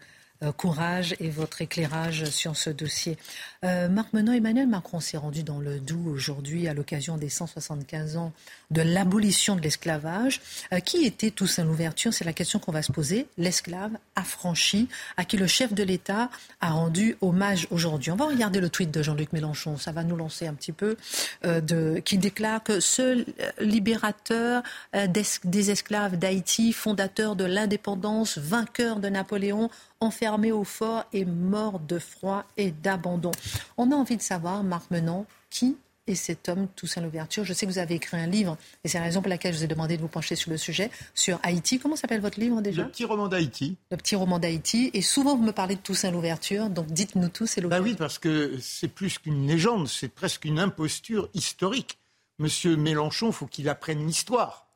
[0.56, 3.16] courage et votre éclairage sur ce dossier.
[3.64, 8.16] Euh, Marc Menon, Emmanuel Macron s'est rendu dans le Doubs aujourd'hui à l'occasion des 175
[8.16, 8.32] ans
[8.70, 10.40] de l'abolition de l'esclavage.
[10.72, 12.12] Euh, qui était Toussaint Louverture?
[12.12, 13.26] C'est la question qu'on va se poser.
[13.38, 16.30] L'esclave affranchi à qui le chef de l'État
[16.60, 18.10] a rendu hommage aujourd'hui.
[18.10, 19.78] On va regarder le tweet de Jean-Luc Mélenchon.
[19.78, 20.96] Ça va nous lancer un petit peu.
[21.44, 23.24] de, qui déclare que ce
[23.60, 24.62] libérateur
[24.92, 29.70] des esclaves d'Haïti, fondateur de l'indépendance, vainqueur de Napoléon,
[30.00, 33.30] enfermé au fort et mort de froid et d'abandon.
[33.76, 35.76] On a envie de savoir, Marc Menon, qui
[36.06, 37.44] est cet homme Toussaint Louverture?
[37.44, 39.58] Je sais que vous avez écrit un livre, et c'est la raison pour laquelle je
[39.58, 41.78] vous ai demandé de vous pencher sur le sujet, sur Haïti.
[41.78, 42.82] Comment s'appelle votre livre déjà?
[42.82, 43.76] Le petit roman d'Haïti.
[43.90, 44.90] Le petit roman d'Haïti.
[44.92, 48.18] Et souvent, vous me parlez de Toussaint Louverture, donc dites-nous tout, c'est Bah oui, parce
[48.18, 51.98] que c'est plus qu'une légende, c'est presque une imposture historique.
[52.38, 54.66] Monsieur Mélenchon, faut qu'il apprenne l'histoire.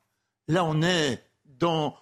[0.46, 1.22] Là, on est
[1.58, 1.94] dans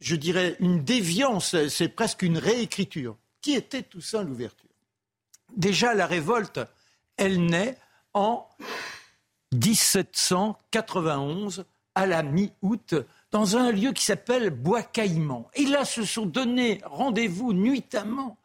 [0.00, 3.18] je dirais, une déviance, c'est presque une réécriture.
[3.42, 4.70] Qui était Toussaint l'ouverture?
[5.56, 6.60] Déjà, la révolte,
[7.16, 7.76] elle naît
[8.14, 8.48] en
[9.52, 12.94] 1791, à la mi-août,
[13.30, 15.48] dans un lieu qui s'appelle Bois-Caïman.
[15.54, 18.38] Et là se sont donnés rendez-vous nuitamment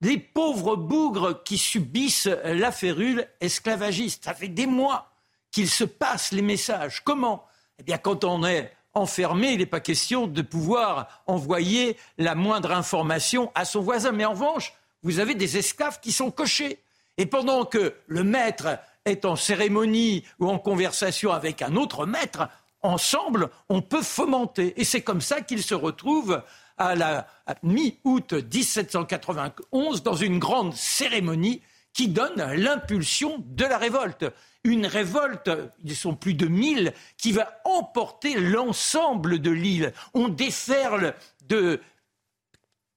[0.00, 4.24] les pauvres bougres qui subissent la férule esclavagiste.
[4.24, 5.12] Ça fait des mois
[5.50, 7.02] qu'ils se passent les messages.
[7.02, 7.46] Comment?
[7.78, 12.72] Eh bien, quand on est enfermé, il n'est pas question de pouvoir envoyer la moindre
[12.72, 14.12] information à son voisin.
[14.12, 14.72] Mais en revanche,
[15.02, 16.78] vous avez des esclaves qui sont cochés.
[17.18, 22.48] Et pendant que le maître est en cérémonie ou en conversation avec un autre maître,
[22.82, 24.80] ensemble, on peut fomenter.
[24.80, 26.42] Et c'est comme ça qu'ils se retrouvent
[26.78, 27.26] à la
[27.62, 34.26] mi-août 1791 dans une grande cérémonie qui donne l'impulsion de la révolte
[34.66, 35.50] une révolte,
[35.84, 39.92] ils sont plus de 1000, qui va emporter l'ensemble de l'île.
[40.12, 41.14] On déferle
[41.46, 41.80] de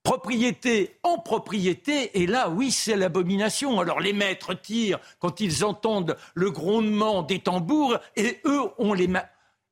[0.02, 3.80] propriété en propriété, et là, oui, c'est l'abomination.
[3.80, 9.08] Alors les maîtres tirent quand ils entendent le grondement des tambours, et eux, on les,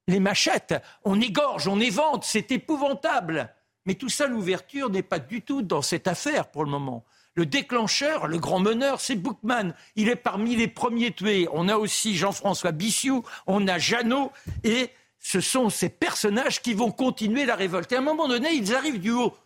[0.07, 0.75] les machettes,
[1.05, 3.53] on égorge, on évente, c'est épouvantable.
[3.87, 7.05] Mais tout ça, l'ouverture n'est pas du tout dans cette affaire pour le moment.
[7.39, 9.73] Le déclencheur, le grand meneur, c'est Bookman.
[9.95, 11.47] Il est parmi les premiers tués.
[11.53, 14.33] On a aussi Jean-François Bissiou, on a Jeannot,
[14.65, 17.93] et ce sont ces personnages qui vont continuer la révolte.
[17.93, 19.37] Et à un moment donné, ils arrivent du haut,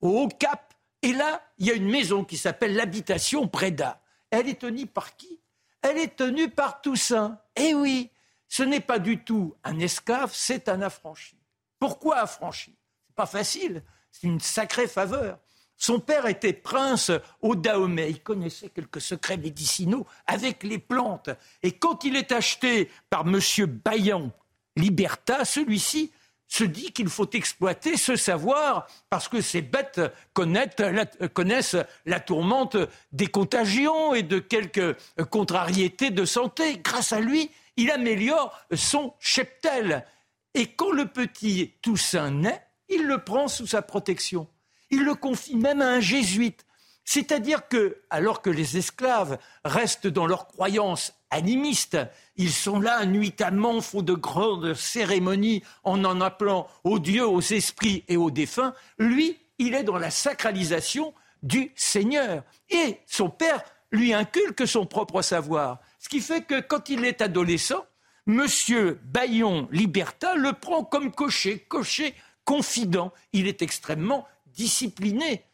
[0.00, 4.02] au haut cap, et là, il y a une maison qui s'appelle l'habitation Breda.
[4.32, 5.38] Elle est tenue par qui?
[5.82, 7.38] Elle est tenue par Toussaint.
[7.54, 8.10] Eh oui,
[8.48, 11.36] ce n'est pas du tout un esclave, c'est un affranchi.
[11.78, 12.74] Pourquoi affranchi?
[13.06, 15.38] C'est pas facile, c'est une sacrée faveur.
[15.80, 17.10] Son père était prince
[17.40, 18.10] au Dahomey.
[18.10, 21.30] Il connaissait quelques secrets médicinaux avec les plantes.
[21.62, 23.40] Et quand il est acheté par M.
[23.82, 24.30] Bayan
[24.76, 26.12] Liberta, celui-ci
[26.48, 30.02] se dit qu'il faut exploiter ce savoir parce que ces bêtes
[30.34, 32.76] connaissent la, tourmente
[33.12, 34.98] des contagions et de quelques
[35.30, 36.76] contrariétés de santé.
[36.84, 40.04] Grâce à lui, il améliore son cheptel.
[40.52, 44.46] Et quand le petit Toussaint naît, il le prend sous sa protection.
[44.90, 46.64] Il le confie même à un jésuite.
[47.04, 51.98] C'est-à-dire que, alors que les esclaves restent dans leur croyance animiste,
[52.36, 58.04] ils sont là nuitamment, font de grandes cérémonies en en appelant aux dieux, aux esprits
[58.08, 62.44] et aux défunts, lui, il est dans la sacralisation du Seigneur.
[62.68, 65.78] Et son père lui inculque son propre savoir.
[65.98, 67.84] Ce qui fait que quand il est adolescent,
[68.26, 72.14] Monsieur Bayon Liberta le prend comme cocher, cocher
[72.44, 73.12] confident.
[73.32, 75.44] Il est extrêmement discipliné.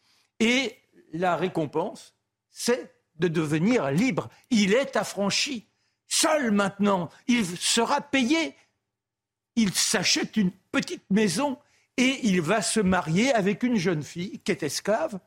[0.41, 0.77] Et
[1.13, 2.15] la récompense,
[2.51, 4.29] c'est de devenir libre.
[4.51, 5.67] Il est affranchi.
[6.07, 8.55] Seul maintenant, il sera payé.
[9.57, 11.59] Il s'achète une petite maison
[11.97, 15.19] et il va se marier avec une jeune fille qui est esclave,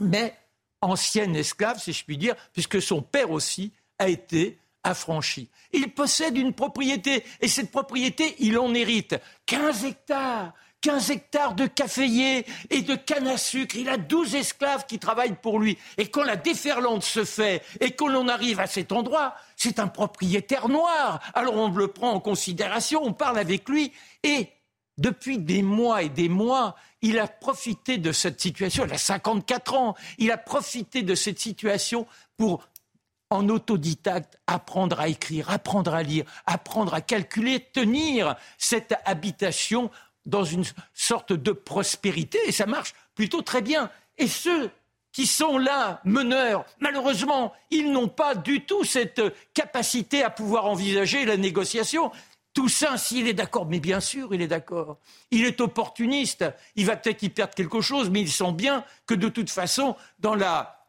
[0.00, 0.36] mais
[0.80, 5.48] ancienne esclave, si je puis dire, puisque son père aussi a été affranchi.
[5.72, 9.14] Il possède une propriété et cette propriété, il en hérite
[9.46, 10.52] 15 hectares.
[10.82, 13.76] 15 hectares de caféiers et de canne à sucre.
[13.76, 15.78] Il a 12 esclaves qui travaillent pour lui.
[15.96, 19.88] Et quand la déferlante se fait et qu'on en arrive à cet endroit, c'est un
[19.88, 21.20] propriétaire noir.
[21.34, 23.92] Alors on le prend en considération, on parle avec lui.
[24.22, 24.48] Et
[24.98, 28.84] depuis des mois et des mois, il a profité de cette situation.
[28.84, 29.94] Il a 54 ans.
[30.18, 32.06] Il a profité de cette situation
[32.36, 32.68] pour
[33.30, 39.90] en autodidacte, apprendre à écrire, apprendre à lire, apprendre à calculer, tenir cette habitation
[40.26, 40.64] dans une
[40.94, 43.90] sorte de prospérité, et ça marche plutôt très bien.
[44.18, 44.70] Et ceux
[45.12, 49.20] qui sont là, meneurs, malheureusement, ils n'ont pas du tout cette
[49.52, 52.10] capacité à pouvoir envisager la négociation.
[52.68, 54.98] Ça, s'il est d'accord, mais bien sûr, il est d'accord.
[55.30, 56.44] Il est opportuniste.
[56.76, 59.96] Il va peut-être y perdre quelque chose, mais il sent bien que de toute façon,
[60.18, 60.86] dans la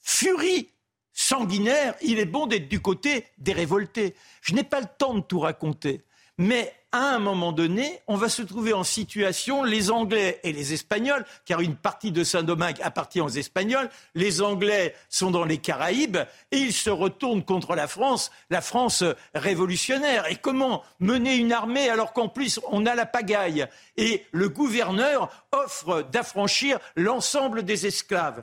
[0.00, 0.68] furie
[1.12, 4.14] sanguinaire, il est bon d'être du côté des révoltés.
[4.42, 6.02] Je n'ai pas le temps de tout raconter,
[6.38, 10.74] mais à un moment donné, on va se trouver en situation, les Anglais et les
[10.74, 16.18] Espagnols, car une partie de Saint-Domingue appartient aux Espagnols, les Anglais sont dans les Caraïbes,
[16.50, 19.04] et ils se retournent contre la France, la France
[19.34, 20.30] révolutionnaire.
[20.30, 23.66] Et comment mener une armée alors qu'en plus on a la pagaille?
[23.96, 28.42] Et le gouverneur offre d'affranchir l'ensemble des esclaves.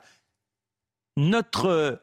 [1.17, 2.01] Notre,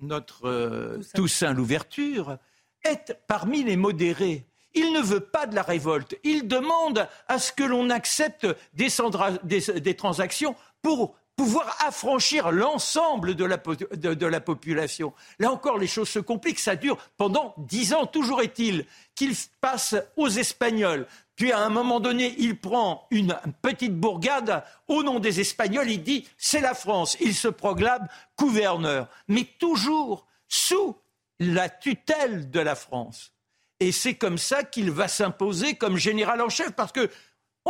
[0.00, 2.38] notre euh, Toussaint l'ouverture
[2.84, 4.47] est parmi les modérés.
[4.74, 6.16] Il ne veut pas de la révolte.
[6.24, 14.40] Il demande à ce que l'on accepte des, transactions pour pouvoir affranchir l'ensemble de la,
[14.40, 15.12] population.
[15.38, 16.58] Là encore, les choses se compliquent.
[16.58, 18.06] Ça dure pendant dix ans.
[18.06, 21.06] Toujours est-il qu'il passe aux Espagnols.
[21.36, 25.90] Puis à un moment donné, il prend une petite bourgade au nom des Espagnols.
[25.90, 27.16] Il dit c'est la France.
[27.20, 30.96] Il se proclame gouverneur, mais toujours sous
[31.38, 33.32] la tutelle de la France.
[33.80, 37.08] Et c'est comme ça qu'il va s'imposer comme général en chef, parce que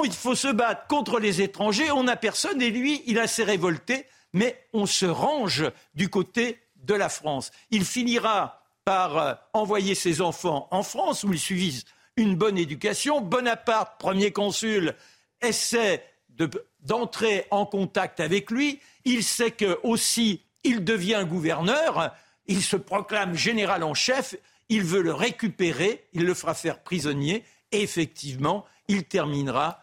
[0.04, 3.44] il faut se battre contre les étrangers, on n'a personne, et lui, il a s'est
[3.44, 7.50] révolté, mais on se range du côté de la France.
[7.70, 11.82] Il finira par euh, envoyer ses enfants en France, où ils suivent
[12.16, 13.20] une bonne éducation.
[13.20, 14.94] Bonaparte, premier consul,
[15.40, 16.04] essaie
[16.80, 18.80] d'entrer en contact avec lui.
[19.04, 22.14] Il sait que aussi il devient gouverneur,
[22.46, 24.36] il se proclame général en chef
[24.68, 29.80] il veut le récupérer, il le fera faire prisonnier, et effectivement, il terminera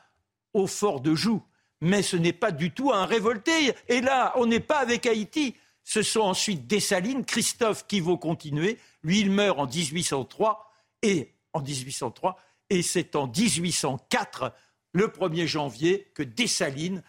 [0.54, 1.44] au fort de Joux.
[1.82, 3.74] Mais ce n'est pas du tout un révolté.
[3.88, 5.56] Et là, on n'est pas avec Haïti.
[5.84, 8.80] Ce sont ensuite Dessalines, Christophe qui va continuer.
[9.04, 10.72] Lui, il meurt en 1803
[11.04, 14.54] et en 1803 et c'est en 1804,
[14.94, 17.04] le 1er janvier, que Dessalines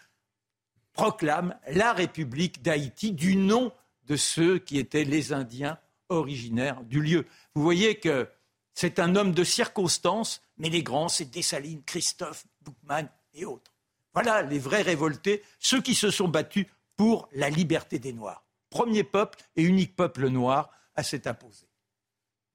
[0.93, 3.71] proclame la République d'Haïti du nom
[4.05, 5.77] de ceux qui étaient les Indiens
[6.09, 7.25] originaires du lieu.
[7.55, 8.27] Vous voyez que
[8.73, 13.73] c'est un homme de circonstance, mais les grands, c'est Dessalines, Christophe, Boukman et autres.
[14.13, 18.43] Voilà les vrais révoltés, ceux qui se sont battus pour la liberté des Noirs.
[18.69, 21.67] Premier peuple et unique peuple noir à s'être imposé.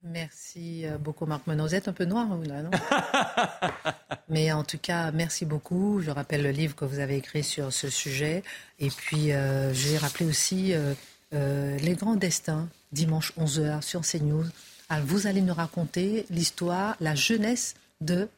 [0.03, 1.65] Merci euh, beaucoup, Marc Menon.
[1.65, 2.71] Vous êtes un peu noir, vous, là, non
[4.29, 6.01] Mais en tout cas, merci beaucoup.
[6.01, 8.43] Je rappelle le livre que vous avez écrit sur ce sujet.
[8.79, 14.45] Et puis, euh, je vais rappeler aussi euh, Les Grands Destins, dimanche 11h sur CNews
[14.89, 18.29] Alors, vous allez nous raconter l'histoire, la jeunesse de...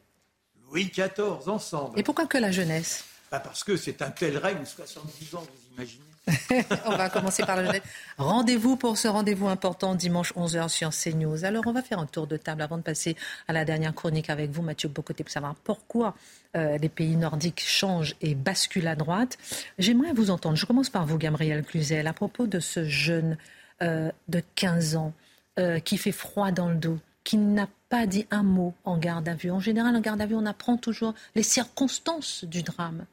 [0.68, 1.98] Louis XIV, ensemble.
[1.98, 3.04] Et pourquoi que la jeunesse?
[3.30, 6.02] Bah Parce que c'est un tel règne, 70 ans, vous imaginez
[6.86, 7.82] on va commencer par la jeunesse.
[8.18, 11.44] Rendez-vous pour ce rendez-vous important dimanche 11h sur CNews.
[11.44, 13.14] Alors, on va faire un tour de table avant de passer
[13.46, 16.16] à la dernière chronique avec vous, Mathieu Bocoté, pour savoir pourquoi
[16.56, 19.38] euh, les pays nordiques changent et basculent à droite.
[19.78, 20.56] J'aimerais vous entendre.
[20.56, 23.36] Je commence par vous, Gabriel Cluzel, à propos de ce jeune
[23.82, 25.12] euh, de 15 ans
[25.58, 29.28] euh, qui fait froid dans le dos, qui n'a pas dit un mot en garde
[29.28, 29.50] à vue.
[29.50, 33.04] En général, en garde à vue, on apprend toujours les circonstances du drame.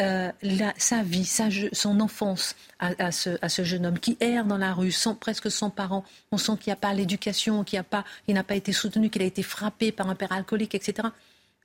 [0.00, 0.32] Euh,
[0.78, 1.28] sa vie,
[1.72, 6.04] son enfance à, ce, jeune homme qui erre dans la rue, sans, presque sans parents.
[6.32, 7.82] On sent qu'il n'y a pas l'éducation, qu'il
[8.28, 11.08] n'a pas été soutenu, qu'il a été frappé par un père alcoolique, etc.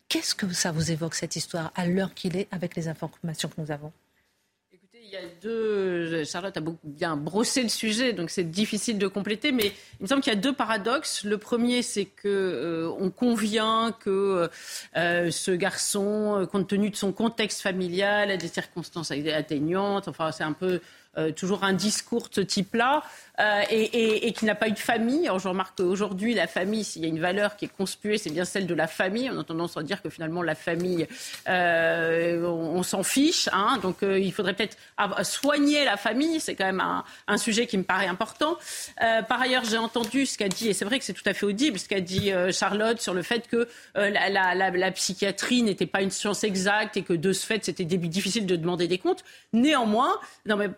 [0.09, 3.59] Qu'est-ce que ça vous évoque, cette histoire, à l'heure qu'il est, avec les informations que
[3.59, 3.91] nous avons?
[5.07, 6.23] Il y a deux.
[6.25, 10.07] Charlotte a beaucoup bien brossé le sujet, donc c'est difficile de compléter, mais il me
[10.07, 11.23] semble qu'il y a deux paradoxes.
[11.23, 14.49] Le premier, c'est que euh, on convient que
[14.97, 20.07] euh, ce garçon, euh, compte tenu de son contexte familial, a des circonstances atteignantes.
[20.07, 20.81] Enfin, c'est un peu
[21.35, 23.03] toujours un discours de ce type-là.
[23.39, 25.25] Euh, et, qui n'a pas eu de famille.
[25.25, 28.31] Alors je remarque qu'aujourd'hui, la famille, s'il y a une valeur qui est conspuée, c'est
[28.31, 29.29] bien celle de la famille.
[29.31, 31.07] On a tendance à dire que finalement, la famille,
[31.47, 33.47] euh, on, s'en fiche.
[33.53, 33.77] Hein.
[33.83, 34.75] donc euh, il faudrait peut-être
[35.23, 36.39] soigner la famille.
[36.39, 36.83] C'est quand même
[37.27, 38.57] un, sujet qui me paraît important.
[38.97, 41.45] par ailleurs, j'ai entendu ce qu'a dit, et c'est vrai que c'est tout à fait
[41.45, 46.09] audible, ce qu'a dit Charlotte sur le fait que la, la, psychiatrie n'était pas une
[46.09, 49.23] science exacte et que de ce fait, c'était difficile de demander des comptes.
[49.53, 50.69] Néanmoins, non mais,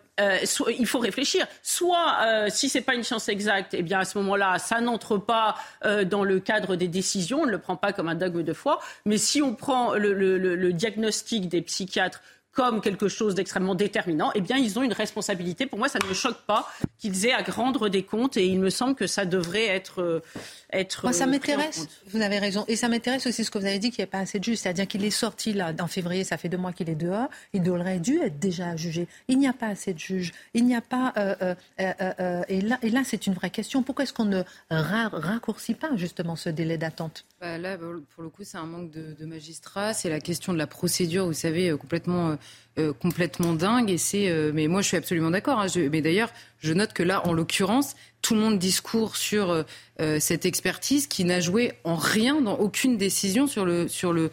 [0.78, 1.46] il faut réfléchir.
[1.62, 5.16] Soit si ce n'est pas une science exacte, eh bien à ce moment-là, ça n'entre
[5.18, 8.42] pas euh, dans le cadre des décisions, on ne le prend pas comme un dogme
[8.42, 8.80] de foi.
[9.04, 12.22] Mais si on prend le diagnostic des psychiatres
[12.52, 15.66] comme quelque chose d'extrêmement déterminant, eh bien, ils ont une responsabilité.
[15.66, 18.58] Pour moi, ça ne me choque pas qu'ils aient à rendre des comptes et il
[18.58, 20.02] me semble que ça devrait être.
[20.02, 20.20] Euh,
[20.72, 21.86] être moi, ça m'intéresse.
[22.08, 22.64] Vous avez raison.
[22.68, 24.44] Et ça m'intéresse aussi ce que vous avez dit qu'il n'y a pas assez de
[24.44, 24.58] juges.
[24.58, 27.28] C'est-à-dire qu'il est sorti là en février, ça fait deux mois qu'il est dehors.
[27.52, 29.06] Il aurait dû être déjà jugé.
[29.28, 30.32] Il n'y a pas assez de juges.
[30.54, 31.12] Il n'y a pas.
[31.16, 33.82] Euh, euh, et là, et là c'est une vraie question.
[33.82, 37.24] Pourquoi est-ce qu'on ne raccourcit pas justement ce délai d'attente?
[37.40, 39.94] Bah Là, pour le coup, c'est un manque de, de magistrats.
[39.94, 42.36] C'est la question de la procédure, vous savez, complètement
[42.80, 43.90] euh, complètement dingue.
[43.90, 45.60] Et c'est, euh, mais moi, je suis absolument d'accord.
[45.60, 45.66] Hein.
[45.90, 49.64] mais d'ailleurs, je note que là, en l'occurrence, tout le monde discourt sur
[50.00, 54.30] euh, cette expertise qui n'a joué en rien dans aucune décision sur le sur le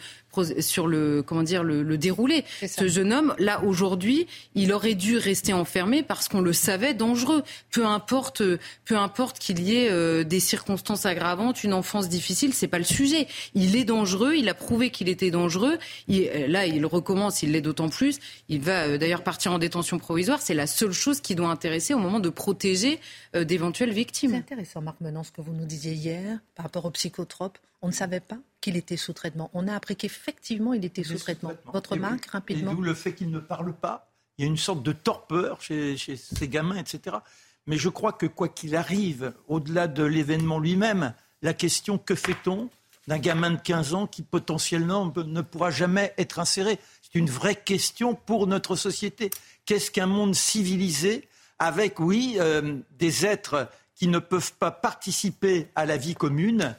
[0.60, 2.46] sur le comment dire le, déroulé.
[2.66, 7.44] Ce jeune homme, là aujourd'hui, il aurait dû rester enfermé parce qu'on le savait dangereux.
[7.72, 8.44] Peu importe,
[8.86, 12.84] peu importe qu'il y ait euh, des circonstances aggravantes, une enfance difficile, c'est pas le
[12.84, 13.28] sujet.
[13.56, 15.78] Il est dangereux, il a prouvé qu'il était dangereux.
[16.10, 18.20] Euh, là, il recommence, il l'est d'autant plus.
[18.50, 20.42] Il va euh, d'ailleurs partir en détention provisoire.
[20.42, 23.00] C'est la seule chose qui doit intéresser au moment de protéger
[23.34, 24.32] d'éventuelles victimes.
[24.32, 27.58] C'est intéressant, Marc Menon, ce que vous nous disiez hier par rapport aux psychotropes.
[27.82, 29.50] On ne savait pas qu'il était sous traitement.
[29.54, 31.54] On a appris qu'effectivement, il était sous, traitement.
[31.72, 32.72] Votre marque, rapidement.
[32.72, 34.12] Et d'où le fait qu'il ne parle pas.
[34.38, 37.18] Il y a une sorte de torpeur chez, ces gamins, etc.
[37.66, 42.70] Mais je crois que quoi qu'il arrive, au-delà de l'événement lui-même, la question que fait-on
[43.08, 46.80] d'un gamin de 15 ans qui potentiellement ne pourra jamais être inséré?
[47.12, 49.30] C'est une vraie question pour notre société.
[49.66, 51.28] Qu'est-ce qu'un monde civilisé
[51.60, 56.76] avec, oui, euh, des êtres qui ne peuvent pas participer à la vie commune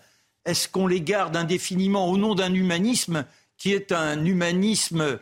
[0.49, 3.27] est-ce qu'on les garde indéfiniment au nom d'un humanisme
[3.59, 5.19] qui est un humanisme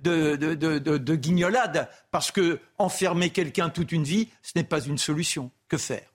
[0.00, 1.88] de, guignolade?
[2.10, 5.52] Parce que enfermer quelqu'un toute une vie, ce n'est pas une solution.
[5.68, 6.12] Que faire?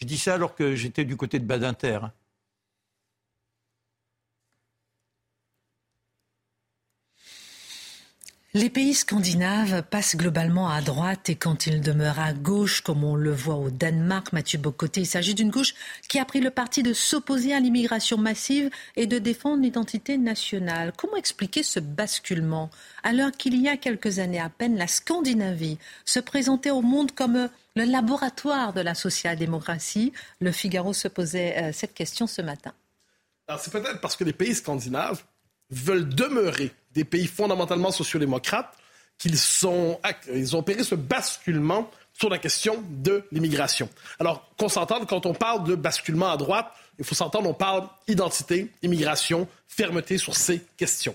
[0.00, 2.00] Je dis ça alors que j'étais du côté de Badinter.
[8.52, 13.14] Les pays scandinaves passent globalement à droite et quand ils demeurent à gauche, comme on
[13.14, 15.72] le voit au Danemark, Mathieu Bocoté, il s'agit d'une gauche
[16.08, 20.92] qui a pris le parti de s'opposer à l'immigration massive et de défendre l'identité nationale.
[20.96, 22.70] Comment expliquer ce basculement
[23.04, 27.48] alors qu'il y a quelques années à peine, la Scandinavie se présentait au monde comme
[27.76, 30.12] le laboratoire de la social-démocratie?
[30.40, 32.72] Le Figaro se posait euh, cette question ce matin.
[33.46, 35.22] Alors c'est peut-être parce que les pays scandinaves
[35.70, 38.76] veulent demeurer des pays fondamentalement sociodémocrates
[39.18, 40.00] qu'ils sont,
[40.32, 43.88] ils ont opéré ce basculement sur la question de l'immigration.
[44.18, 47.88] Alors, qu'on s'entende, quand on parle de basculement à droite, il faut s'entendre, on parle
[48.08, 51.14] identité, immigration, fermeté sur ces questions.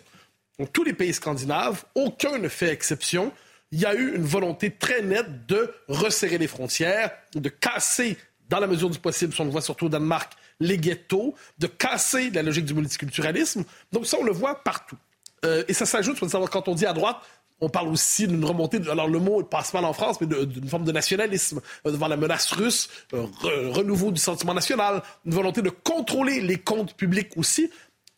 [0.60, 3.32] Donc, tous les pays scandinaves, aucun ne fait exception.
[3.72, 8.18] Il y a eu une volonté très nette de resserrer les frontières, de casser,
[8.50, 11.68] dans la mesure du possible, si on le voit surtout au Danemark, les ghettos, de
[11.68, 13.64] casser la logique du multiculturalisme.
[13.92, 14.98] Donc ça, on le voit partout.
[15.44, 16.20] Euh, et ça s'ajoute,
[16.52, 17.18] quand on dit à droite,
[17.62, 20.84] On parle aussi d'une remontée, alors le mot passe mal en France, mais d'une forme
[20.84, 23.26] de nationalisme euh, devant la menace russe, euh,
[23.72, 27.72] renouveau du sentiment national, une volonté de contrôler les comptes publics aussi.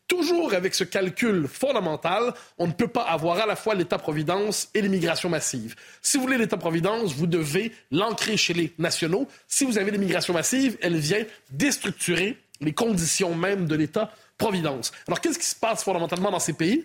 [0.08, 4.80] Toujours avec ce calcul fondamental, on ne peut pas avoir à la fois l'État-providence et
[4.80, 5.76] l'immigration massive.
[6.02, 9.28] Si vous voulez l'État-providence, vous devez l'ancrer chez les nationaux.
[9.46, 14.92] Si vous avez l'immigration massive, elle vient déstructurer les conditions même de l'État-providence.
[15.06, 16.84] Alors qu'est-ce qui se passe fondamentalement dans ces pays?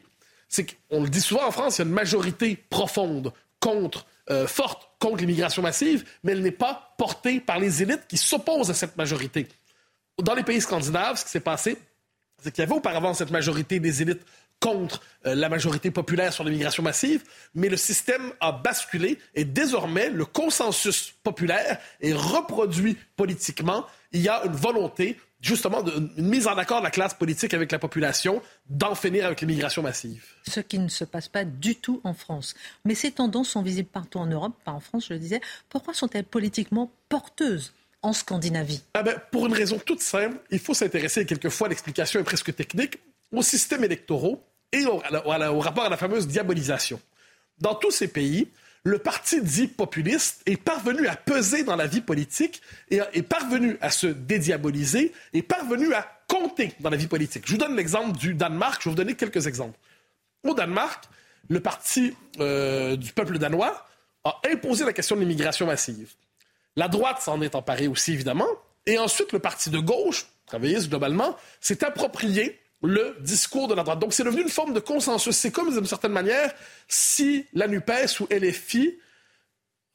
[0.54, 4.46] c'est qu'on le dit souvent en France, il y a une majorité profonde contre, euh,
[4.46, 8.76] forte contre l'immigration massive, mais elle n'est pas portée par les élites qui s'opposent à
[8.76, 9.48] cette majorité.
[10.22, 11.76] Dans les pays scandinaves, ce qui s'est passé,
[12.44, 14.22] c'est qu'il y avait auparavant cette majorité des élites
[14.60, 17.24] contre euh, la majorité populaire sur l'immigration massive,
[17.54, 23.86] mais le système a basculé et désormais le consensus populaire est reproduit politiquement.
[24.12, 27.72] Il y a une volonté justement une mise en accord de la classe politique avec
[27.72, 30.24] la population d'en finir avec l'immigration massive.
[30.48, 32.56] Ce qui ne se passe pas du tout en France.
[32.86, 35.42] Mais ces tendances sont visibles partout en Europe, pas en France, je le disais.
[35.70, 37.74] Pourquoi sont-elles politiquement porteuses?
[38.04, 42.24] En Scandinavie ah ben, Pour une raison toute simple, il faut s'intéresser, quelquefois l'explication est
[42.24, 43.00] presque technique,
[43.32, 45.00] aux systèmes électoraux et au
[45.60, 47.00] rapport à la fameuse diabolisation.
[47.60, 48.48] Dans tous ces pays,
[48.84, 53.78] le parti dit populiste est parvenu à peser dans la vie politique et est parvenu
[53.82, 57.44] à se dédiaboliser, est parvenu à compter dans la vie politique.
[57.46, 59.80] Je vous donne l'exemple du Danemark, je vais vous donner quelques exemples.
[60.44, 61.06] Au Danemark,
[61.48, 63.86] le parti euh, du peuple danois
[64.26, 66.14] a imposé la question de l'immigration massive.
[66.76, 68.48] La droite s'en est emparée aussi, évidemment,
[68.86, 74.00] et ensuite le parti de gauche, travailliste globalement, s'est approprié le discours de la droite.
[74.00, 75.36] Donc, c'est devenu une forme de consensus.
[75.36, 76.54] C'est comme, d'une certaine manière,
[76.88, 78.98] si la NUPES ou LFI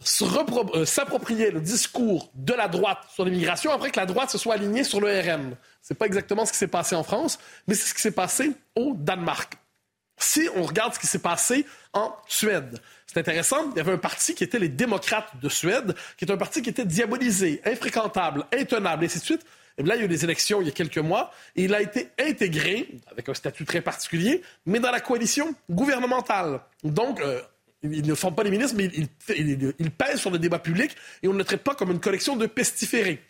[0.01, 4.55] euh, s'appropriait le discours de la droite sur l'immigration après que la droite se soit
[4.55, 5.57] alignée sur le RN.
[5.83, 8.53] C'est pas exactement ce qui s'est passé en France, mais c'est ce qui s'est passé
[8.77, 9.55] au Danemark.
[10.19, 13.99] Si on regarde ce qui s'est passé en Suède, c'est intéressant, il y avait un
[13.99, 18.45] parti qui était les démocrates de Suède, qui est un parti qui était diabolisé, infréquentable,
[18.53, 19.47] intenable, et ainsi de suite.
[19.79, 21.75] Et là, il y a eu des élections il y a quelques mois et il
[21.75, 26.61] a été intégré, avec un statut très particulier, mais dans la coalition gouvernementale.
[26.83, 27.41] Donc, euh,
[27.83, 31.33] ils ne font pas les ministres, mais ils, pèsent sur le débat public et on
[31.33, 33.23] ne le traite pas comme une collection de pestiférés.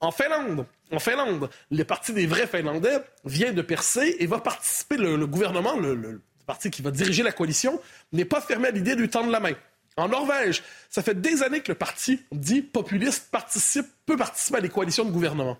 [0.00, 4.98] En Finlande, en Finlande, le parti des vrais Finlandais vient de percer et va participer,
[4.98, 7.80] le, gouvernement, le, parti qui va diriger la coalition,
[8.12, 9.54] n'est pas fermé à l'idée de lui tendre la main.
[9.96, 14.60] En Norvège, ça fait des années que le parti dit populiste participe, peut participer à
[14.60, 15.58] des coalitions de gouvernement.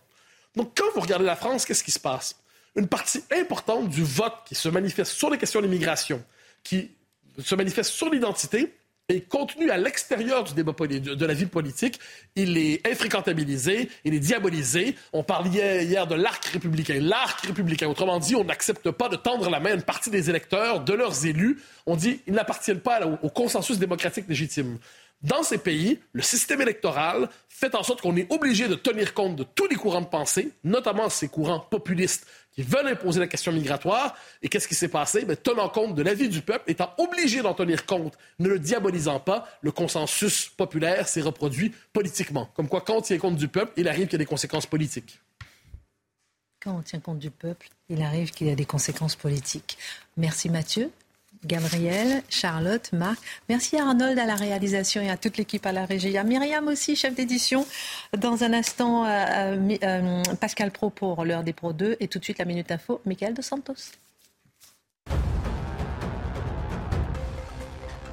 [0.56, 2.36] Donc, quand vous regardez la France, qu'est-ce qui se passe?
[2.76, 6.24] Une partie importante du vote qui se manifeste sur les questions d'immigration,
[6.64, 6.90] qui
[7.38, 8.74] se manifeste sur l'identité,
[9.10, 12.00] est contenu à l'extérieur du débat de la vie politique.
[12.36, 14.96] Il est infréquentabilisé, il est diabolisé.
[15.12, 16.98] On parlait hier de l'arc républicain.
[17.00, 20.30] L'arc républicain, autrement dit, on n'accepte pas de tendre la main à une partie des
[20.30, 21.60] électeurs, de leurs élus.
[21.84, 24.78] On dit qu'ils n'appartiennent pas au consensus démocratique légitime.
[25.22, 29.36] Dans ces pays, le système électoral fait en sorte qu'on est obligé de tenir compte
[29.36, 33.52] de tous les courants de pensée, notamment ces courants populistes qui veulent imposer la question
[33.52, 34.14] migratoire.
[34.42, 35.24] Et qu'est-ce qui s'est passé?
[35.24, 39.18] Ben, tenant compte de l'avis du peuple, étant obligé d'en tenir compte, ne le diabolisant
[39.18, 42.50] pas, le consensus populaire s'est reproduit politiquement.
[42.54, 44.66] Comme quoi, quand on tient compte du peuple, il arrive qu'il y ait des conséquences
[44.66, 45.20] politiques.
[46.62, 49.76] Quand on tient compte du peuple, il arrive qu'il y ait des conséquences politiques.
[50.16, 50.90] Merci Mathieu.
[51.46, 53.18] Gabriel, Charlotte, Marc.
[53.48, 56.16] Merci Arnold à la réalisation et à toute l'équipe à la régie.
[56.16, 57.66] À Myriam aussi, chef d'édition.
[58.16, 62.18] Dans un instant, euh, euh, euh, Pascal Pro pour l'heure des Pro 2 et tout
[62.18, 63.92] de suite la Minute Info, Michael de Santos.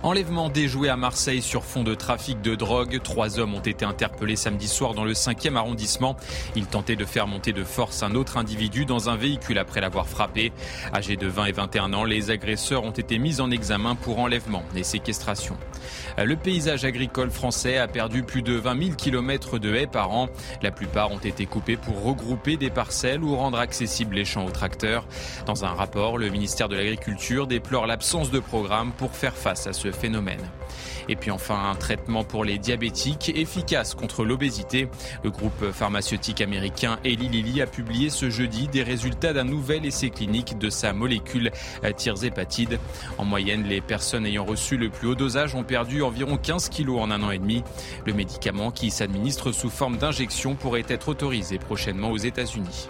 [0.04, 3.00] Enlèvement déjoué à Marseille sur fond de trafic de drogue.
[3.04, 6.18] Trois hommes ont été interpellés samedi soir dans le 5e arrondissement.
[6.56, 10.08] Ils tentaient de faire monter de force un autre individu dans un véhicule après l'avoir
[10.08, 10.54] frappé.
[10.92, 14.64] Âgés de 20 et 21 ans, les agresseurs ont été mis en examen pour enlèvement
[14.76, 15.56] et séquestration.
[16.18, 20.30] Le paysage agricole français a perdu plus de 20 000 km de haies par an.
[20.64, 24.52] La plupart ont été coupés pour regrouper des parcelles ou rendre accessibles les champs aux
[24.52, 25.06] tracteurs.
[25.46, 29.74] Dans un rapport, le ministère de l'Agriculture déplore l'absence de programme pour faire face à
[29.74, 30.42] ce phénomène.
[31.10, 34.88] Et puis enfin, un traitement pour les diabétiques efficace contre l'obésité.
[35.24, 40.10] Le groupe pharmaceutique américain Eli Lilly a publié ce jeudi des résultats d'un nouvel essai
[40.10, 41.52] clinique de sa molécule
[41.96, 42.80] tirzépatide.
[43.18, 47.02] En moyenne, les personnes ayant reçu le plus haut dosage ont perdu environ 15 kilos
[47.02, 47.64] en un an et demi.
[48.06, 52.90] Le médicament qui s'administre sous forme d'injection pourrait être autorisé prochainement aux États-Unis.